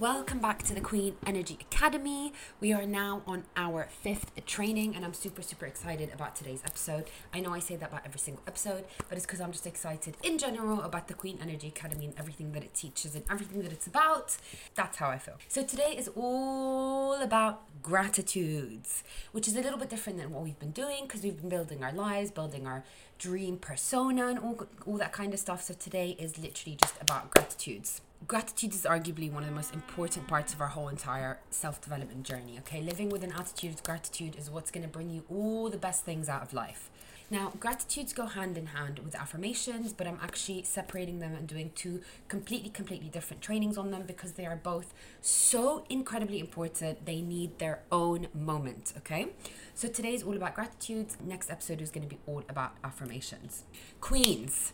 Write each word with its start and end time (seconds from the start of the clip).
Welcome 0.00 0.38
back 0.38 0.62
to 0.62 0.74
the 0.74 0.80
Queen 0.80 1.16
Energy 1.26 1.58
Academy. 1.60 2.32
We 2.58 2.72
are 2.72 2.86
now 2.86 3.20
on 3.26 3.44
our 3.54 3.86
fifth 4.00 4.32
training, 4.46 4.96
and 4.96 5.04
I'm 5.04 5.12
super, 5.12 5.42
super 5.42 5.66
excited 5.66 6.10
about 6.14 6.34
today's 6.34 6.62
episode. 6.64 7.04
I 7.34 7.40
know 7.40 7.52
I 7.52 7.58
say 7.58 7.76
that 7.76 7.90
about 7.90 8.06
every 8.06 8.18
single 8.18 8.42
episode, 8.46 8.86
but 9.10 9.18
it's 9.18 9.26
because 9.26 9.42
I'm 9.42 9.52
just 9.52 9.66
excited 9.66 10.16
in 10.22 10.38
general 10.38 10.80
about 10.80 11.08
the 11.08 11.12
Queen 11.12 11.38
Energy 11.42 11.68
Academy 11.68 12.06
and 12.06 12.14
everything 12.18 12.52
that 12.52 12.64
it 12.64 12.72
teaches 12.72 13.14
and 13.14 13.24
everything 13.30 13.60
that 13.60 13.72
it's 13.72 13.86
about. 13.86 14.38
That's 14.74 14.96
how 14.96 15.10
I 15.10 15.18
feel. 15.18 15.36
So 15.48 15.62
today 15.62 15.94
is 15.98 16.08
all 16.16 17.20
about 17.20 17.64
gratitudes, 17.82 19.04
which 19.32 19.46
is 19.46 19.54
a 19.54 19.60
little 19.60 19.78
bit 19.78 19.90
different 19.90 20.18
than 20.18 20.30
what 20.30 20.42
we've 20.42 20.58
been 20.58 20.70
doing 20.70 21.02
because 21.02 21.22
we've 21.22 21.38
been 21.38 21.50
building 21.50 21.84
our 21.84 21.92
lives, 21.92 22.30
building 22.30 22.66
our 22.66 22.84
dream 23.18 23.58
persona, 23.58 24.28
and 24.28 24.38
all, 24.38 24.66
all 24.86 24.96
that 24.96 25.12
kind 25.12 25.34
of 25.34 25.40
stuff. 25.40 25.62
So 25.62 25.74
today 25.74 26.16
is 26.18 26.38
literally 26.38 26.78
just 26.80 26.94
about 27.02 27.30
gratitudes 27.30 28.00
gratitude 28.26 28.74
is 28.74 28.82
arguably 28.82 29.32
one 29.32 29.42
of 29.42 29.48
the 29.48 29.54
most 29.54 29.74
important 29.74 30.26
parts 30.28 30.52
of 30.52 30.60
our 30.60 30.68
whole 30.68 30.88
entire 30.88 31.40
self 31.50 31.80
development 31.80 32.24
journey. 32.24 32.58
Okay, 32.60 32.80
living 32.80 33.08
with 33.08 33.24
an 33.24 33.32
attitude 33.32 33.74
of 33.74 33.82
gratitude 33.82 34.36
is 34.36 34.50
what's 34.50 34.70
going 34.70 34.84
to 34.84 34.88
bring 34.88 35.10
you 35.10 35.24
all 35.28 35.70
the 35.70 35.78
best 35.78 36.04
things 36.04 36.28
out 36.28 36.42
of 36.42 36.52
life. 36.52 36.90
Now, 37.32 37.52
gratitudes 37.60 38.12
go 38.12 38.26
hand 38.26 38.58
in 38.58 38.66
hand 38.66 38.98
with 38.98 39.14
affirmations, 39.14 39.92
but 39.92 40.08
I'm 40.08 40.18
actually 40.20 40.64
separating 40.64 41.20
them 41.20 41.32
and 41.36 41.46
doing 41.46 41.70
two 41.76 42.00
completely, 42.26 42.70
completely 42.70 43.08
different 43.08 43.40
trainings 43.40 43.78
on 43.78 43.92
them 43.92 44.02
because 44.04 44.32
they 44.32 44.46
are 44.46 44.56
both 44.56 44.92
so 45.20 45.84
incredibly 45.88 46.40
important. 46.40 47.06
They 47.06 47.20
need 47.20 47.60
their 47.60 47.82
own 47.92 48.26
moment, 48.34 48.94
okay? 48.98 49.28
So 49.74 49.86
today 49.86 50.14
is 50.14 50.24
all 50.24 50.36
about 50.36 50.56
gratitudes. 50.56 51.16
Next 51.24 51.50
episode 51.52 51.80
is 51.80 51.92
going 51.92 52.02
to 52.02 52.12
be 52.12 52.20
all 52.26 52.42
about 52.48 52.72
affirmations. 52.82 53.62
Queens, 54.00 54.72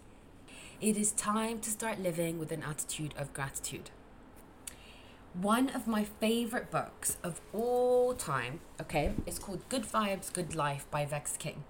it 0.81 0.97
is 0.97 1.13
time 1.13 1.61
to 1.61 1.71
start 1.71 2.01
living 2.01 2.39
with 2.39 2.53
an 2.53 2.63
attitude 2.63 3.15
of 3.17 3.33
gratitude. 3.33 3.91
One 5.33 5.69
of 5.71 5.87
my 5.87 6.05
favorite 6.05 6.71
books 6.71 7.19
of 7.23 7.41
all 7.53 8.15
time, 8.15 8.61
okay, 8.81 9.13
is 9.27 9.39
called 9.39 9.69
Good 9.69 9.83
Vibes, 9.83 10.33
Good 10.33 10.55
Life 10.55 10.87
by 10.91 11.05
Vex 11.05 11.37
King. 11.37 11.65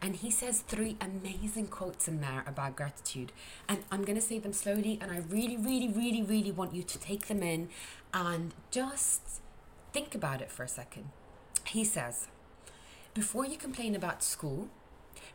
And 0.00 0.16
he 0.16 0.30
says 0.30 0.60
three 0.60 0.96
amazing 1.00 1.68
quotes 1.68 2.08
in 2.08 2.20
there 2.20 2.42
about 2.46 2.74
gratitude. 2.74 3.30
And 3.68 3.84
I'm 3.92 4.02
going 4.02 4.16
to 4.16 4.22
say 4.22 4.40
them 4.40 4.52
slowly, 4.52 4.98
and 5.00 5.10
I 5.12 5.18
really, 5.18 5.56
really, 5.56 5.88
really, 5.88 6.22
really 6.22 6.50
want 6.50 6.74
you 6.74 6.82
to 6.82 6.98
take 6.98 7.26
them 7.26 7.42
in 7.42 7.68
and 8.12 8.54
just 8.72 9.40
think 9.92 10.14
about 10.14 10.40
it 10.40 10.50
for 10.50 10.64
a 10.64 10.68
second. 10.68 11.10
He 11.66 11.84
says, 11.84 12.26
Before 13.14 13.46
you 13.46 13.56
complain 13.56 13.94
about 13.94 14.24
school, 14.24 14.68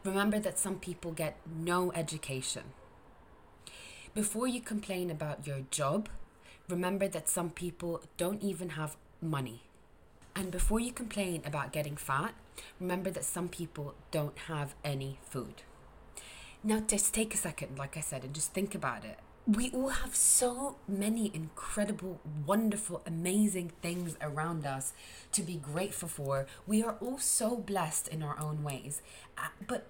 remember 0.04 0.40
that 0.40 0.60
some 0.60 0.76
people 0.76 1.12
get 1.12 1.38
no 1.46 1.94
education. 1.94 2.64
Before 4.18 4.48
you 4.48 4.62
complain 4.62 5.12
about 5.12 5.46
your 5.46 5.60
job, 5.70 6.10
remember 6.68 7.08
that 7.08 7.30
some 7.30 7.52
people 7.52 8.02
don't 8.18 8.42
even 8.42 8.70
have 8.70 8.98
money. 9.22 9.62
And 10.36 10.50
before 10.50 10.80
you 10.80 10.92
complain 10.92 11.44
about 11.46 11.72
getting 11.72 11.96
fat, 11.96 12.34
remember 12.80 13.12
that 13.12 13.26
some 13.26 13.48
people 13.48 13.94
don't 14.10 14.36
have 14.48 14.74
any 14.84 15.20
food. 15.22 15.62
Now, 16.64 16.80
just 16.80 17.14
take 17.14 17.36
a 17.36 17.38
second, 17.38 17.78
like 17.78 17.96
I 17.96 18.00
said, 18.00 18.24
and 18.24 18.34
just 18.34 18.54
think 18.54 18.74
about 18.74 19.06
it. 19.06 19.20
We 19.46 19.70
all 19.70 19.90
have 19.90 20.16
so 20.16 20.78
many 20.88 21.30
incredible, 21.32 22.20
wonderful, 22.44 23.04
amazing 23.06 23.74
things 23.84 24.18
around 24.20 24.66
us 24.66 24.94
to 25.34 25.44
be 25.44 25.58
grateful 25.58 26.10
for. 26.10 26.48
We 26.66 26.82
are 26.82 26.98
all 27.00 27.20
so 27.20 27.56
blessed 27.56 28.08
in 28.08 28.24
our 28.24 28.40
own 28.40 28.64
ways, 28.64 29.04
uh, 29.38 29.50
but 29.68 29.86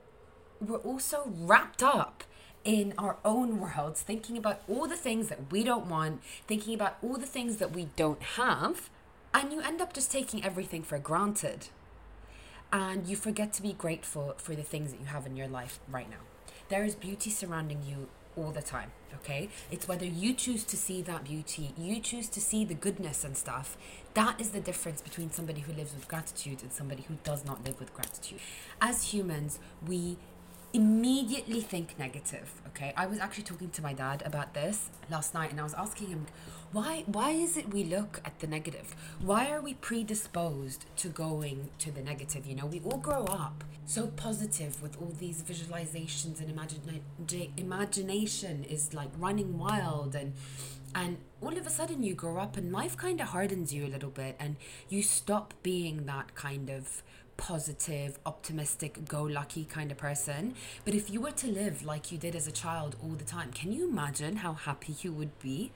we're 0.59 0.79
also 0.79 1.31
wrapped 1.33 1.81
up 1.81 2.25
in 2.67 2.93
our 2.97 3.15
own 3.23 3.61
worlds, 3.61 4.01
thinking 4.01 4.37
about 4.37 4.61
all 4.67 4.89
the 4.89 4.97
things 4.97 5.29
that 5.29 5.49
we 5.49 5.63
don't 5.63 5.87
want, 5.87 6.21
thinking 6.47 6.73
about 6.75 6.97
all 7.01 7.15
the 7.15 7.25
things 7.25 7.57
that 7.57 7.71
we 7.71 7.87
don't 7.95 8.21
have, 8.21 8.89
and 9.33 9.53
you 9.53 9.61
end 9.61 9.79
up 9.79 9.93
just 9.93 10.11
taking 10.11 10.43
everything 10.43 10.83
for 10.83 10.99
granted. 10.99 11.69
And 12.73 13.07
you 13.07 13.15
forget 13.15 13.53
to 13.53 13.61
be 13.61 13.71
grateful 13.71 14.33
for 14.37 14.53
the 14.53 14.63
things 14.63 14.91
that 14.91 14.99
you 14.99 15.05
have 15.05 15.25
in 15.25 15.37
your 15.37 15.47
life 15.47 15.79
right 15.89 16.09
now. 16.09 16.17
There 16.67 16.83
is 16.83 16.93
beauty 16.93 17.29
surrounding 17.29 17.83
you 17.87 18.09
all 18.35 18.51
the 18.51 18.61
time, 18.61 18.91
okay? 19.15 19.47
It's 19.71 19.87
whether 19.87 20.05
you 20.05 20.33
choose 20.33 20.65
to 20.65 20.75
see 20.75 21.01
that 21.03 21.23
beauty, 21.23 21.71
you 21.77 22.01
choose 22.01 22.27
to 22.27 22.41
see 22.41 22.65
the 22.65 22.73
goodness 22.73 23.23
and 23.23 23.37
stuff. 23.37 23.77
That 24.13 24.41
is 24.41 24.49
the 24.49 24.59
difference 24.59 25.01
between 25.01 25.31
somebody 25.31 25.61
who 25.61 25.71
lives 25.71 25.93
with 25.93 26.09
gratitude 26.09 26.61
and 26.63 26.73
somebody 26.73 27.03
who 27.03 27.15
does 27.23 27.45
not 27.45 27.63
live 27.63 27.79
with 27.79 27.93
gratitude. 27.93 28.39
As 28.81 29.13
humans, 29.13 29.59
we 29.87 30.17
immediately 30.73 31.61
think 31.61 31.97
negative 31.97 32.61
okay? 32.67 32.93
I 32.95 33.05
was 33.07 33.19
actually 33.19 33.45
talking 33.45 33.69
to 33.71 33.81
my 33.81 33.93
dad 33.93 34.21
about 34.25 34.53
this 34.53 34.89
last 35.09 35.33
night 35.33 35.51
and 35.51 35.59
i 35.59 35.63
was 35.63 35.73
asking 35.73 36.07
him 36.07 36.25
why 36.71 37.03
why 37.05 37.31
is 37.31 37.55
it 37.55 37.73
we 37.73 37.83
look 37.85 38.21
at 38.25 38.39
the 38.39 38.47
negative? 38.47 38.93
Why 39.21 39.49
are 39.49 39.61
we 39.61 39.73
predisposed 39.75 40.85
to 40.97 41.07
going 41.07 41.69
to 41.79 41.91
the 41.91 42.01
negative 42.01 42.45
you 42.45 42.55
know? 42.55 42.65
We 42.65 42.81
all 42.81 42.97
grow 42.97 43.23
up 43.23 43.63
so 43.85 44.07
positive 44.07 44.81
with 44.81 45.01
all 45.01 45.13
these 45.17 45.41
visualizations 45.41 46.41
and 46.41 46.49
imagine 46.49 47.01
imagination 47.55 48.65
is 48.65 48.93
like 48.93 49.09
running 49.17 49.57
wild 49.57 50.13
and 50.13 50.33
and 50.93 51.17
all 51.41 51.57
of 51.57 51.65
a 51.65 51.69
sudden 51.69 52.03
you 52.03 52.13
grow 52.13 52.37
up 52.37 52.57
and 52.57 52.71
life 52.71 52.97
kind 52.97 53.21
of 53.21 53.29
hardens 53.29 53.73
you 53.73 53.85
a 53.85 53.91
little 53.95 54.09
bit 54.09 54.35
and 54.39 54.57
you 54.89 55.01
stop 55.01 55.53
being 55.63 56.05
that 56.05 56.35
kind 56.35 56.69
of 56.69 57.01
positive, 57.37 58.19
optimistic, 58.25 59.07
go 59.07 59.23
lucky 59.23 59.65
kind 59.65 59.91
of 59.91 59.97
person. 59.97 60.55
But 60.83 60.93
if 60.95 61.09
you 61.09 61.21
were 61.21 61.31
to 61.31 61.47
live 61.47 61.83
like 61.83 62.11
you 62.11 62.17
did 62.17 62.35
as 62.35 62.47
a 62.47 62.51
child 62.51 62.95
all 63.01 63.11
the 63.11 63.23
time, 63.23 63.51
can 63.51 63.71
you 63.71 63.87
imagine 63.87 64.37
how 64.37 64.53
happy 64.53 64.95
you 65.01 65.13
would 65.13 65.39
be? 65.39 65.71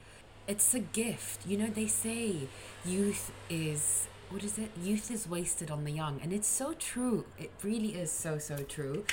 It's 0.46 0.74
a 0.74 0.80
gift. 0.80 1.46
You 1.46 1.56
know, 1.56 1.68
they 1.68 1.86
say 1.86 2.48
youth 2.84 3.32
is 3.48 4.08
what 4.32 4.42
is 4.44 4.56
it? 4.56 4.70
Youth 4.82 5.10
is 5.10 5.28
wasted 5.28 5.70
on 5.70 5.84
the 5.84 5.90
young. 5.90 6.18
And 6.22 6.32
it's 6.32 6.48
so 6.48 6.72
true. 6.72 7.26
It 7.38 7.50
really 7.62 7.94
is 7.94 8.10
so, 8.10 8.38
so 8.38 8.56
true. 8.56 9.04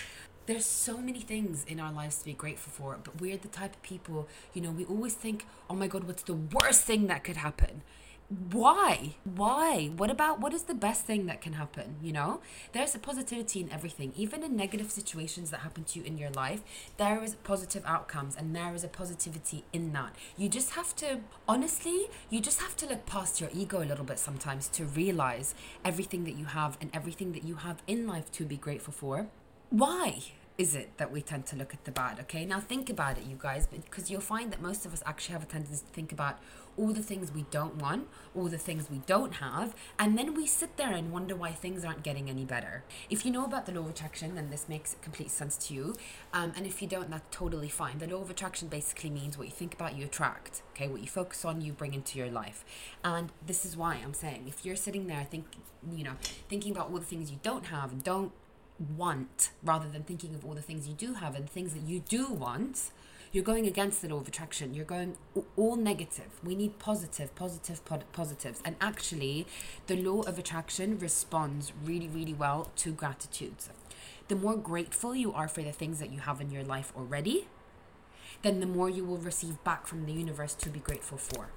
There's 0.46 0.66
so 0.66 0.98
many 0.98 1.20
things 1.20 1.66
in 1.68 1.80
our 1.80 1.92
lives 1.92 2.20
to 2.20 2.26
be 2.26 2.34
grateful 2.34 2.72
for, 2.72 2.98
but 3.04 3.20
we're 3.22 3.38
the 3.38 3.50
type 3.50 3.76
of 3.76 3.82
people, 3.84 4.28
you 4.54 4.62
know, 4.62 4.72
we 4.72 4.86
always 4.86 5.14
think, 5.14 5.46
oh 5.70 5.76
my 5.76 5.88
God, 5.88 6.06
what's 6.06 6.24
the 6.24 6.34
worst 6.34 6.86
thing 6.86 7.08
that 7.08 7.24
could 7.24 7.38
happen? 7.38 7.84
Why? 8.30 9.16
Why? 9.24 9.90
What 9.98 10.12
about 10.12 10.40
what 10.40 10.54
is 10.54 10.64
the 10.64 10.76
best 10.76 11.06
thing 11.06 11.26
that 11.26 11.42
can 11.42 11.54
happen 11.54 11.96
you 12.02 12.12
know? 12.12 12.42
There's 12.74 12.94
a 12.94 13.00
positivity 13.00 13.60
in 13.60 13.72
everything. 13.72 14.14
Even 14.16 14.44
in 14.44 14.56
negative 14.56 14.92
situations 14.92 15.50
that 15.50 15.62
happen 15.62 15.84
to 15.86 16.00
you 16.00 16.06
in 16.06 16.18
your 16.18 16.30
life 16.30 16.62
there 16.98 17.24
is 17.24 17.34
positive 17.36 17.84
outcomes 17.86 18.36
and 18.36 18.56
there 18.56 18.76
is 18.76 18.84
a 18.84 18.88
positivity 18.88 19.64
in 19.74 19.94
that. 19.94 20.16
You 20.38 20.48
just 20.48 20.72
have 20.72 20.96
to 20.98 21.22
honestly 21.48 22.08
you 22.30 22.40
just 22.40 22.62
have 22.62 22.78
to 22.78 22.86
look 22.88 23.08
past 23.08 23.42
your 23.42 23.50
ego 23.52 23.82
a 23.82 23.86
little 23.86 24.06
bit 24.06 24.20
sometimes 24.20 24.68
to 24.70 24.86
realize 24.86 25.56
everything 25.84 26.24
that 26.26 26.36
you 26.36 26.46
have 26.46 26.78
and 26.80 26.92
everything 26.94 27.32
that 27.32 27.44
you 27.44 27.56
have 27.56 27.82
in 27.88 28.06
life 28.06 28.32
to 28.34 28.46
be 28.46 28.58
grateful 28.58 28.94
for. 28.94 29.28
Why 29.72 30.22
is 30.60 30.76
it 30.76 30.96
that 30.98 31.12
we 31.12 31.22
tend 31.22 31.48
to 31.48 31.56
look 31.56 31.74
at 31.74 31.84
the 31.86 31.92
bad 31.92 32.20
okay 32.20 32.46
now 32.46 32.60
think 32.60 32.90
about 32.90 33.18
it 33.18 33.24
you 33.24 33.38
guys 33.40 33.66
because 33.66 34.12
you'll 34.12 34.22
find 34.22 34.52
that 34.52 34.62
most 34.62 34.86
of 34.86 34.94
us 34.94 35.02
actually 35.08 35.34
have 35.34 35.42
a 35.42 35.48
tendency 35.48 35.84
to 35.84 35.92
think 35.94 36.12
about 36.12 36.38
all 36.80 36.94
the 36.94 37.04
things 37.04 37.32
we 37.34 37.46
don't 37.52 37.76
want, 37.76 38.08
all 38.34 38.46
the 38.46 38.58
things 38.58 38.90
we 38.90 39.00
don't 39.06 39.34
have, 39.36 39.76
and 40.00 40.18
then 40.18 40.34
we 40.34 40.48
sit 40.48 40.78
there 40.78 40.94
and 40.94 41.12
wonder 41.12 41.36
why 41.36 41.52
things 41.52 41.84
aren't 41.84 42.04
getting 42.04 42.30
any 42.30 42.46
better. 42.46 42.84
If 43.10 43.26
you 43.26 43.32
know 43.32 43.44
about 43.44 43.66
the 43.66 43.74
law 43.74 43.82
of 43.82 43.90
attraction, 43.90 44.36
then 44.36 44.50
this 44.50 44.70
makes 44.70 44.96
complete 45.02 45.30
sense 45.30 45.58
to 45.68 45.74
you. 45.74 45.96
Um, 46.34 46.54
and 46.56 46.66
if 46.66 46.82
you 46.82 46.88
don't, 46.88 47.10
that's 47.10 47.36
totally 47.36 47.68
fine. 47.68 47.98
The 47.98 48.08
law 48.08 48.22
of 48.22 48.30
attraction 48.30 48.70
basically 48.70 49.10
means 49.10 49.38
what 49.38 49.48
you 49.48 49.54
think 49.54 49.74
about, 49.74 49.98
you 49.98 50.06
attract. 50.06 50.62
Okay, 50.74 50.88
what 50.88 51.02
you 51.02 51.08
focus 51.08 51.44
on, 51.44 51.60
you 51.60 51.74
bring 51.74 51.94
into 51.94 52.18
your 52.18 52.30
life. 52.30 52.64
And 53.04 53.32
this 53.46 53.66
is 53.66 53.76
why 53.76 53.96
I'm 53.96 54.14
saying 54.14 54.46
if 54.48 54.66
you're 54.66 54.78
sitting 54.78 55.08
there 55.08 55.26
think, 55.30 55.46
you 55.94 56.06
know, 56.06 56.14
thinking 56.48 56.72
about 56.72 56.92
all 56.92 56.98
the 56.98 57.06
things 57.06 57.30
you 57.30 57.40
don't 57.44 57.66
have 57.66 57.92
and 57.92 58.04
don't 58.04 58.32
want 58.98 59.52
rather 59.64 59.88
than 59.90 60.04
thinking 60.04 60.34
of 60.36 60.46
all 60.46 60.54
the 60.54 60.62
things 60.62 60.88
you 60.88 60.94
do 60.94 61.14
have 61.16 61.36
and 61.36 61.50
things 61.50 61.74
that 61.74 61.84
you 61.84 62.00
do 62.00 62.32
want 62.32 62.92
you're 63.32 63.44
going 63.44 63.68
against 63.68 64.02
the 64.02 64.10
law 64.10 64.18
of 64.18 64.28
attraction. 64.28 64.74
You're 64.74 64.86
going 64.86 65.16
all 65.56 65.76
negative. 65.76 66.40
We 66.44 66.56
need 66.56 66.80
positive, 66.80 67.36
positive, 67.36 67.82
positives. 68.12 68.60
And 68.66 68.76
actually, 68.82 69.46
the 69.86 70.02
law 70.02 70.22
of 70.22 70.40
attraction 70.40 70.98
responds 70.98 71.72
really, 71.84 72.08
really 72.08 72.34
well 72.34 72.72
to 72.78 72.92
gratitudes. 72.92 73.70
The 74.30 74.36
more 74.36 74.58
grateful 74.58 75.16
you 75.16 75.32
are 75.34 75.48
for 75.48 75.62
the 75.62 75.72
things 75.72 76.00
that 76.00 76.12
you 76.12 76.22
have 76.22 76.42
in 76.42 76.50
your 76.50 76.64
life 76.64 76.92
already, 76.98 77.48
then 78.42 78.60
the 78.60 78.66
more 78.66 78.90
you 78.90 79.06
will 79.06 79.18
receive 79.18 79.64
back 79.64 79.86
from 79.86 80.06
the 80.06 80.14
universe 80.14 80.56
to 80.56 80.70
be 80.70 80.80
grateful 80.80 81.20
for. 81.20 81.50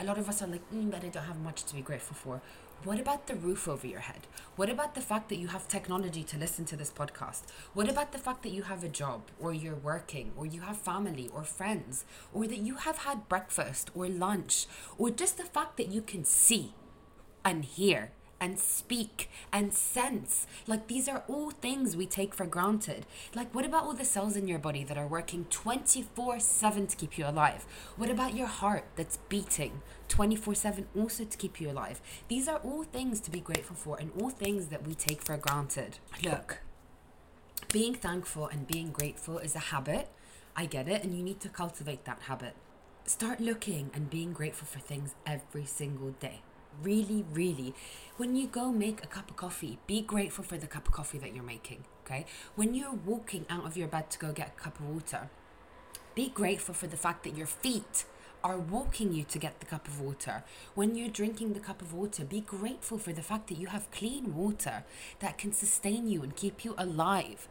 A 0.00 0.04
lot 0.04 0.18
of 0.18 0.28
us 0.28 0.42
are 0.42 0.46
like, 0.46 0.68
mm, 0.72 0.90
but 0.90 1.04
I 1.04 1.08
don't 1.08 1.24
have 1.24 1.40
much 1.40 1.64
to 1.64 1.74
be 1.74 1.80
grateful 1.80 2.16
for. 2.16 2.40
What 2.82 3.00
about 3.00 3.26
the 3.26 3.34
roof 3.34 3.66
over 3.66 3.86
your 3.86 4.00
head? 4.00 4.26
What 4.56 4.68
about 4.68 4.94
the 4.94 5.00
fact 5.00 5.28
that 5.30 5.38
you 5.38 5.48
have 5.48 5.66
technology 5.68 6.22
to 6.24 6.36
listen 6.36 6.66
to 6.66 6.76
this 6.76 6.90
podcast? 6.90 7.42
What 7.72 7.88
about 7.88 8.12
the 8.12 8.18
fact 8.18 8.42
that 8.42 8.52
you 8.52 8.64
have 8.64 8.84
a 8.84 8.88
job 8.88 9.22
or 9.40 9.54
you're 9.54 9.74
working 9.74 10.32
or 10.36 10.44
you 10.44 10.60
have 10.62 10.76
family 10.76 11.30
or 11.32 11.44
friends 11.44 12.04
or 12.32 12.46
that 12.46 12.58
you 12.58 12.74
have 12.76 12.98
had 12.98 13.28
breakfast 13.28 13.90
or 13.94 14.06
lunch 14.08 14.66
or 14.98 15.08
just 15.10 15.38
the 15.38 15.44
fact 15.44 15.78
that 15.78 15.88
you 15.88 16.02
can 16.02 16.24
see 16.24 16.74
and 17.44 17.64
hear 17.64 18.10
and 18.44 18.58
speak 18.58 19.30
and 19.50 19.72
sense. 19.72 20.46
Like 20.66 20.86
these 20.86 21.08
are 21.08 21.24
all 21.28 21.50
things 21.50 21.96
we 21.96 22.04
take 22.04 22.34
for 22.34 22.44
granted. 22.44 23.06
Like 23.34 23.54
what 23.54 23.64
about 23.64 23.84
all 23.84 23.94
the 23.94 24.04
cells 24.04 24.36
in 24.36 24.46
your 24.46 24.58
body 24.58 24.84
that 24.84 24.98
are 24.98 25.06
working 25.06 25.46
24/7 25.46 26.86
to 26.88 26.96
keep 26.96 27.16
you 27.16 27.26
alive? 27.26 27.64
What 27.96 28.10
about 28.10 28.36
your 28.36 28.46
heart 28.46 28.84
that's 28.96 29.16
beating 29.30 29.80
24/7 30.08 30.88
also 30.94 31.24
to 31.24 31.38
keep 31.38 31.58
you 31.58 31.70
alive? 31.70 32.02
These 32.28 32.46
are 32.46 32.58
all 32.58 32.84
things 32.84 33.18
to 33.20 33.30
be 33.30 33.40
grateful 33.40 33.76
for 33.76 33.96
and 33.98 34.12
all 34.20 34.28
things 34.28 34.66
that 34.66 34.86
we 34.86 34.94
take 34.94 35.22
for 35.22 35.38
granted. 35.38 35.98
Look, 36.22 36.60
being 37.72 37.94
thankful 37.94 38.46
and 38.48 38.66
being 38.66 38.90
grateful 38.92 39.38
is 39.38 39.56
a 39.56 39.70
habit. 39.72 40.10
I 40.54 40.66
get 40.66 40.86
it, 40.86 41.02
and 41.02 41.16
you 41.16 41.24
need 41.24 41.40
to 41.40 41.48
cultivate 41.48 42.04
that 42.04 42.22
habit. 42.28 42.54
Start 43.06 43.40
looking 43.40 43.90
and 43.94 44.10
being 44.10 44.34
grateful 44.34 44.68
for 44.68 44.80
things 44.80 45.14
every 45.26 45.64
single 45.64 46.10
day. 46.10 46.42
Really, 46.82 47.24
really. 47.32 47.74
When 48.16 48.36
you 48.36 48.46
go 48.46 48.70
make 48.70 49.02
a 49.02 49.06
cup 49.06 49.30
of 49.30 49.36
coffee, 49.36 49.78
be 49.86 50.02
grateful 50.02 50.44
for 50.44 50.56
the 50.56 50.66
cup 50.66 50.86
of 50.86 50.92
coffee 50.92 51.18
that 51.18 51.34
you're 51.34 51.44
making, 51.44 51.84
okay? 52.04 52.26
When 52.54 52.74
you're 52.74 52.92
walking 52.92 53.46
out 53.48 53.64
of 53.64 53.76
your 53.76 53.88
bed 53.88 54.10
to 54.10 54.18
go 54.18 54.32
get 54.32 54.54
a 54.56 54.60
cup 54.60 54.78
of 54.78 54.88
water, 54.88 55.30
be 56.14 56.28
grateful 56.28 56.74
for 56.74 56.86
the 56.86 56.96
fact 56.96 57.24
that 57.24 57.36
your 57.36 57.46
feet 57.46 58.04
are 58.44 58.58
walking 58.58 59.14
you 59.14 59.24
to 59.24 59.38
get 59.38 59.58
the 59.58 59.66
cup 59.66 59.88
of 59.88 60.00
water. 60.00 60.44
When 60.74 60.94
you're 60.94 61.08
drinking 61.08 61.54
the 61.54 61.60
cup 61.60 61.80
of 61.80 61.94
water, 61.94 62.24
be 62.24 62.42
grateful 62.42 62.98
for 62.98 63.12
the 63.12 63.22
fact 63.22 63.48
that 63.48 63.58
you 63.58 63.68
have 63.68 63.90
clean 63.90 64.34
water 64.34 64.84
that 65.20 65.38
can 65.38 65.52
sustain 65.52 66.06
you 66.08 66.22
and 66.22 66.36
keep 66.36 66.64
you 66.64 66.74
alive. 66.76 67.48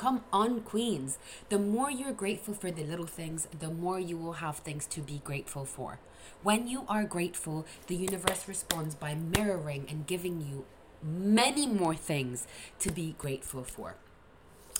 Come 0.00 0.24
on, 0.32 0.62
Queens. 0.62 1.18
The 1.50 1.58
more 1.58 1.90
you're 1.90 2.14
grateful 2.14 2.54
for 2.54 2.70
the 2.70 2.84
little 2.84 3.06
things, 3.06 3.46
the 3.58 3.68
more 3.68 4.00
you 4.00 4.16
will 4.16 4.40
have 4.40 4.56
things 4.56 4.86
to 4.86 5.02
be 5.02 5.20
grateful 5.22 5.66
for. 5.66 5.98
When 6.42 6.66
you 6.66 6.84
are 6.88 7.04
grateful, 7.04 7.66
the 7.86 7.96
universe 7.96 8.48
responds 8.48 8.94
by 8.94 9.14
mirroring 9.14 9.84
and 9.90 10.06
giving 10.06 10.40
you 10.40 10.64
many 11.02 11.66
more 11.66 11.94
things 11.94 12.46
to 12.78 12.90
be 12.90 13.14
grateful 13.18 13.62
for. 13.62 13.96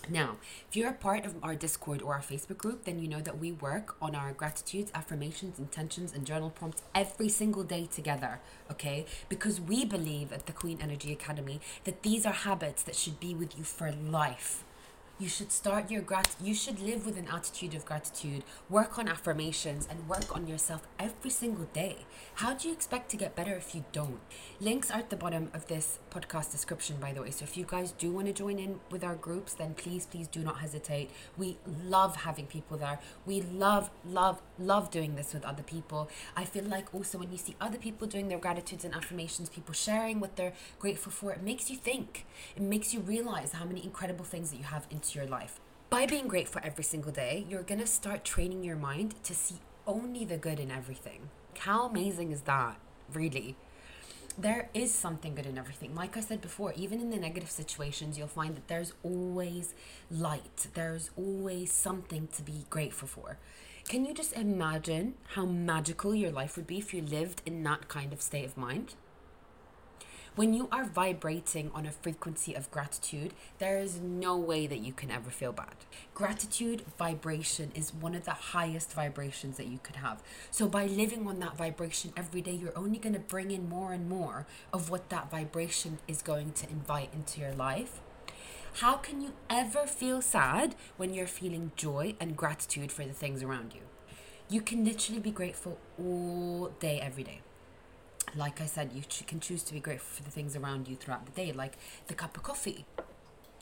Now, 0.09 0.39
if 0.71 0.75
you're 0.75 0.89
a 0.89 0.95
part 0.95 1.27
of 1.27 1.35
our 1.43 1.55
Discord 1.55 2.01
or 2.01 2.15
our 2.15 2.23
Facebook 2.23 2.57
group, 2.57 2.85
then 2.85 2.99
you 2.99 3.07
know 3.07 3.21
that 3.21 3.39
we 3.39 3.53
work 3.53 3.97
on 4.01 4.15
our 4.15 4.33
gratitudes, 4.33 4.91
affirmations, 4.95 5.59
intentions, 5.59 6.15
and 6.15 6.25
journal 6.25 6.49
prompts 6.49 6.81
every 6.95 7.29
single 7.29 7.63
day 7.63 7.87
together, 7.93 8.41
okay? 8.71 9.05
Because 9.29 9.61
we 9.61 9.85
believe 9.85 10.33
at 10.33 10.47
the 10.47 10.53
Queen 10.53 10.79
Energy 10.81 11.13
Academy 11.13 11.61
that 11.85 12.05
these 12.05 12.25
are 12.25 12.33
habits 12.33 12.83
that 12.85 12.97
should 12.97 13.21
be 13.21 13.35
with 13.35 13.59
you 13.59 13.65
for 13.65 13.93
life 13.93 14.65
you 15.21 15.29
should 15.29 15.53
start 15.53 15.91
your 15.91 16.01
grat 16.01 16.35
you 16.43 16.55
should 16.55 16.81
live 16.81 17.05
with 17.05 17.19
an 17.19 17.29
attitude 17.31 17.75
of 17.75 17.85
gratitude. 17.85 18.43
Work 18.71 18.99
on 18.99 19.07
affirmations 19.07 19.87
and 19.91 20.09
work 20.09 20.35
on 20.35 20.47
yourself 20.47 20.89
every 20.99 21.29
single 21.29 21.67
day. 21.75 21.99
How 22.37 22.55
do 22.55 22.69
you 22.69 22.75
expect 22.75 23.11
to 23.11 23.19
get 23.19 23.37
better 23.37 23.55
if 23.55 23.75
you 23.75 23.85
don't? 23.93 24.21
Links 24.61 24.91
are 24.91 25.01
at 25.01 25.11
the 25.11 25.17
bottom 25.17 25.51
of 25.53 25.67
this 25.67 25.99
podcast 26.11 26.51
description 26.51 26.97
by 26.99 27.13
the 27.13 27.21
way. 27.21 27.31
So 27.31 27.45
if 27.45 27.59
you 27.59 27.67
guys 27.69 27.93
do 27.93 28.11
want 28.11 28.29
to 28.29 28.33
join 28.33 28.59
in 28.59 28.81
with 28.91 29.05
our 29.05 29.15
groups 29.15 29.53
then 29.53 29.75
please 29.75 30.07
please 30.07 30.27
do 30.27 30.41
not 30.41 30.61
hesitate. 30.61 31.11
We 31.37 31.59
love 31.85 32.17
having 32.17 32.47
people 32.47 32.79
there. 32.79 32.99
We 33.27 33.43
love 33.43 33.91
love 34.07 34.41
love 34.61 34.91
doing 34.91 35.17
this 35.17 35.33
with 35.35 35.45
other 35.45 35.63
people 35.63 36.09
i 36.37 36.45
feel 36.45 36.65
like 36.65 36.95
also 36.95 37.19
when 37.19 37.31
you 37.33 37.39
see 37.39 37.57
other 37.61 37.79
people 37.79 38.07
doing 38.07 38.29
their 38.29 38.39
gratitudes 38.39 38.85
and 38.85 38.95
affirmations 38.95 39.49
people 39.49 39.75
sharing 39.75 40.21
what 40.21 40.37
they're 40.37 40.53
grateful 40.79 41.13
for 41.13 41.33
it 41.33 41.43
makes 41.43 41.71
you 41.71 41.77
think 41.77 42.25
it 42.57 42.63
makes 42.63 42.93
you 42.93 43.01
realize 43.01 43.53
how 43.53 43.65
many 43.65 43.83
incredible 43.85 44.25
things 44.25 44.51
that 44.51 44.57
you 44.57 44.65
have 44.65 44.87
into 44.91 45.19
your 45.19 45.29
life. 45.29 45.61
By 45.89 46.07
being 46.07 46.29
grateful 46.29 46.61
every 46.65 46.85
single 46.85 47.13
day, 47.13 47.45
you're 47.49 47.63
gonna 47.63 47.87
start 47.87 48.25
training 48.25 48.63
your 48.63 48.77
mind 48.77 49.15
to 49.25 49.35
see 49.35 49.57
only 49.87 50.25
the 50.25 50.37
good 50.37 50.61
in 50.61 50.71
everything. 50.71 51.31
How 51.59 51.87
amazing 51.87 52.33
is 52.33 52.43
that, 52.43 52.77
really? 53.13 53.57
There 54.39 54.71
is 54.73 54.95
something 54.95 55.35
good 55.35 55.47
in 55.47 55.59
everything. 55.59 55.95
Like 55.95 56.17
I 56.17 56.21
said 56.21 56.41
before, 56.41 56.73
even 56.77 57.01
in 57.01 57.11
the 57.11 57.19
negative 57.19 57.51
situations, 57.51 58.17
you'll 58.17 58.29
find 58.29 58.55
that 58.55 58.69
there's 58.69 58.93
always 59.03 59.75
light, 60.11 60.69
there's 60.75 61.11
always 61.17 61.73
something 61.73 62.29
to 62.37 62.43
be 62.43 62.65
grateful 62.71 63.09
for. 63.09 63.39
Can 63.91 64.05
you 64.05 64.15
just 64.15 64.35
imagine 64.35 65.15
how 65.35 65.45
magical 65.45 66.15
your 66.15 66.31
life 66.31 66.57
would 66.57 66.69
be 66.69 66.79
if 66.79 66.95
you 66.95 67.03
lived 67.03 67.43
in 67.45 67.65
that 67.65 67.89
kind 67.89 68.13
of 68.13 68.23
state 68.23 68.45
of 68.45 68.57
mind? 68.57 68.95
When 70.37 70.55
you 70.55 70.69
are 70.71 70.85
vibrating 70.85 71.73
on 71.75 71.87
a 71.87 71.91
frequency 71.91 72.55
of 72.55 72.71
gratitude, 72.71 73.35
there 73.59 73.81
is 73.81 73.99
no 73.99 74.37
way 74.37 74.69
that 74.69 74.79
you 74.79 74.93
can 74.93 75.11
ever 75.11 75.29
feel 75.29 75.51
bad. 75.51 75.75
Gratitude 76.15 76.85
vibration 77.01 77.73
is 77.75 77.93
one 77.93 78.15
of 78.15 78.25
the 78.25 78.55
highest 78.55 78.93
vibrations 78.93 79.57
that 79.57 79.67
you 79.67 79.81
could 79.83 79.97
have. 79.97 80.23
So, 80.53 80.69
by 80.69 80.87
living 80.87 81.27
on 81.27 81.41
that 81.41 81.57
vibration 81.57 82.13
every 82.17 82.43
day, 82.43 82.53
you're 82.53 82.79
only 82.79 82.99
going 82.99 83.15
to 83.15 83.19
bring 83.19 83.51
in 83.51 83.69
more 83.69 83.93
and 83.93 84.09
more 84.09 84.47
of 84.73 84.89
what 84.89 85.09
that 85.09 85.33
vibration 85.33 85.99
is 86.07 86.23
going 86.23 86.53
to 86.53 86.71
invite 86.71 87.13
into 87.13 87.41
your 87.41 87.55
life. 87.55 87.99
How 88.75 88.97
can 88.97 89.21
you 89.21 89.33
ever 89.49 89.87
feel 89.87 90.23
sad 90.23 90.75
when 90.97 91.13
you're 91.13 91.27
feeling 91.27 91.73
joy 91.77 92.15
and 92.21 92.37
gratitude 92.37 92.91
for 92.91 93.05
the 93.05 93.13
things 93.13 93.43
around 93.43 93.75
you? 93.75 93.83
You 94.49 94.61
can 94.61 94.85
literally 94.85 95.21
be 95.21 95.31
grateful 95.31 95.79
all 95.99 96.73
day, 96.81 97.01
every 97.01 97.23
day 97.23 97.41
like 98.37 98.61
I 98.61 98.67
said, 98.67 98.93
you 98.95 99.03
can 99.27 99.41
choose 99.41 99.63
to 99.65 99.73
be 99.73 99.81
grateful 99.81 100.17
for 100.17 100.23
the 100.23 100.31
things 100.31 100.57
around 100.57 100.89
you 100.89 100.97
throughout 100.97 101.27
the 101.27 101.33
day, 101.33 101.53
like 101.53 101.75
the 102.07 102.15
cup 102.15 102.37
of 102.37 102.43
coffee. 102.43 102.85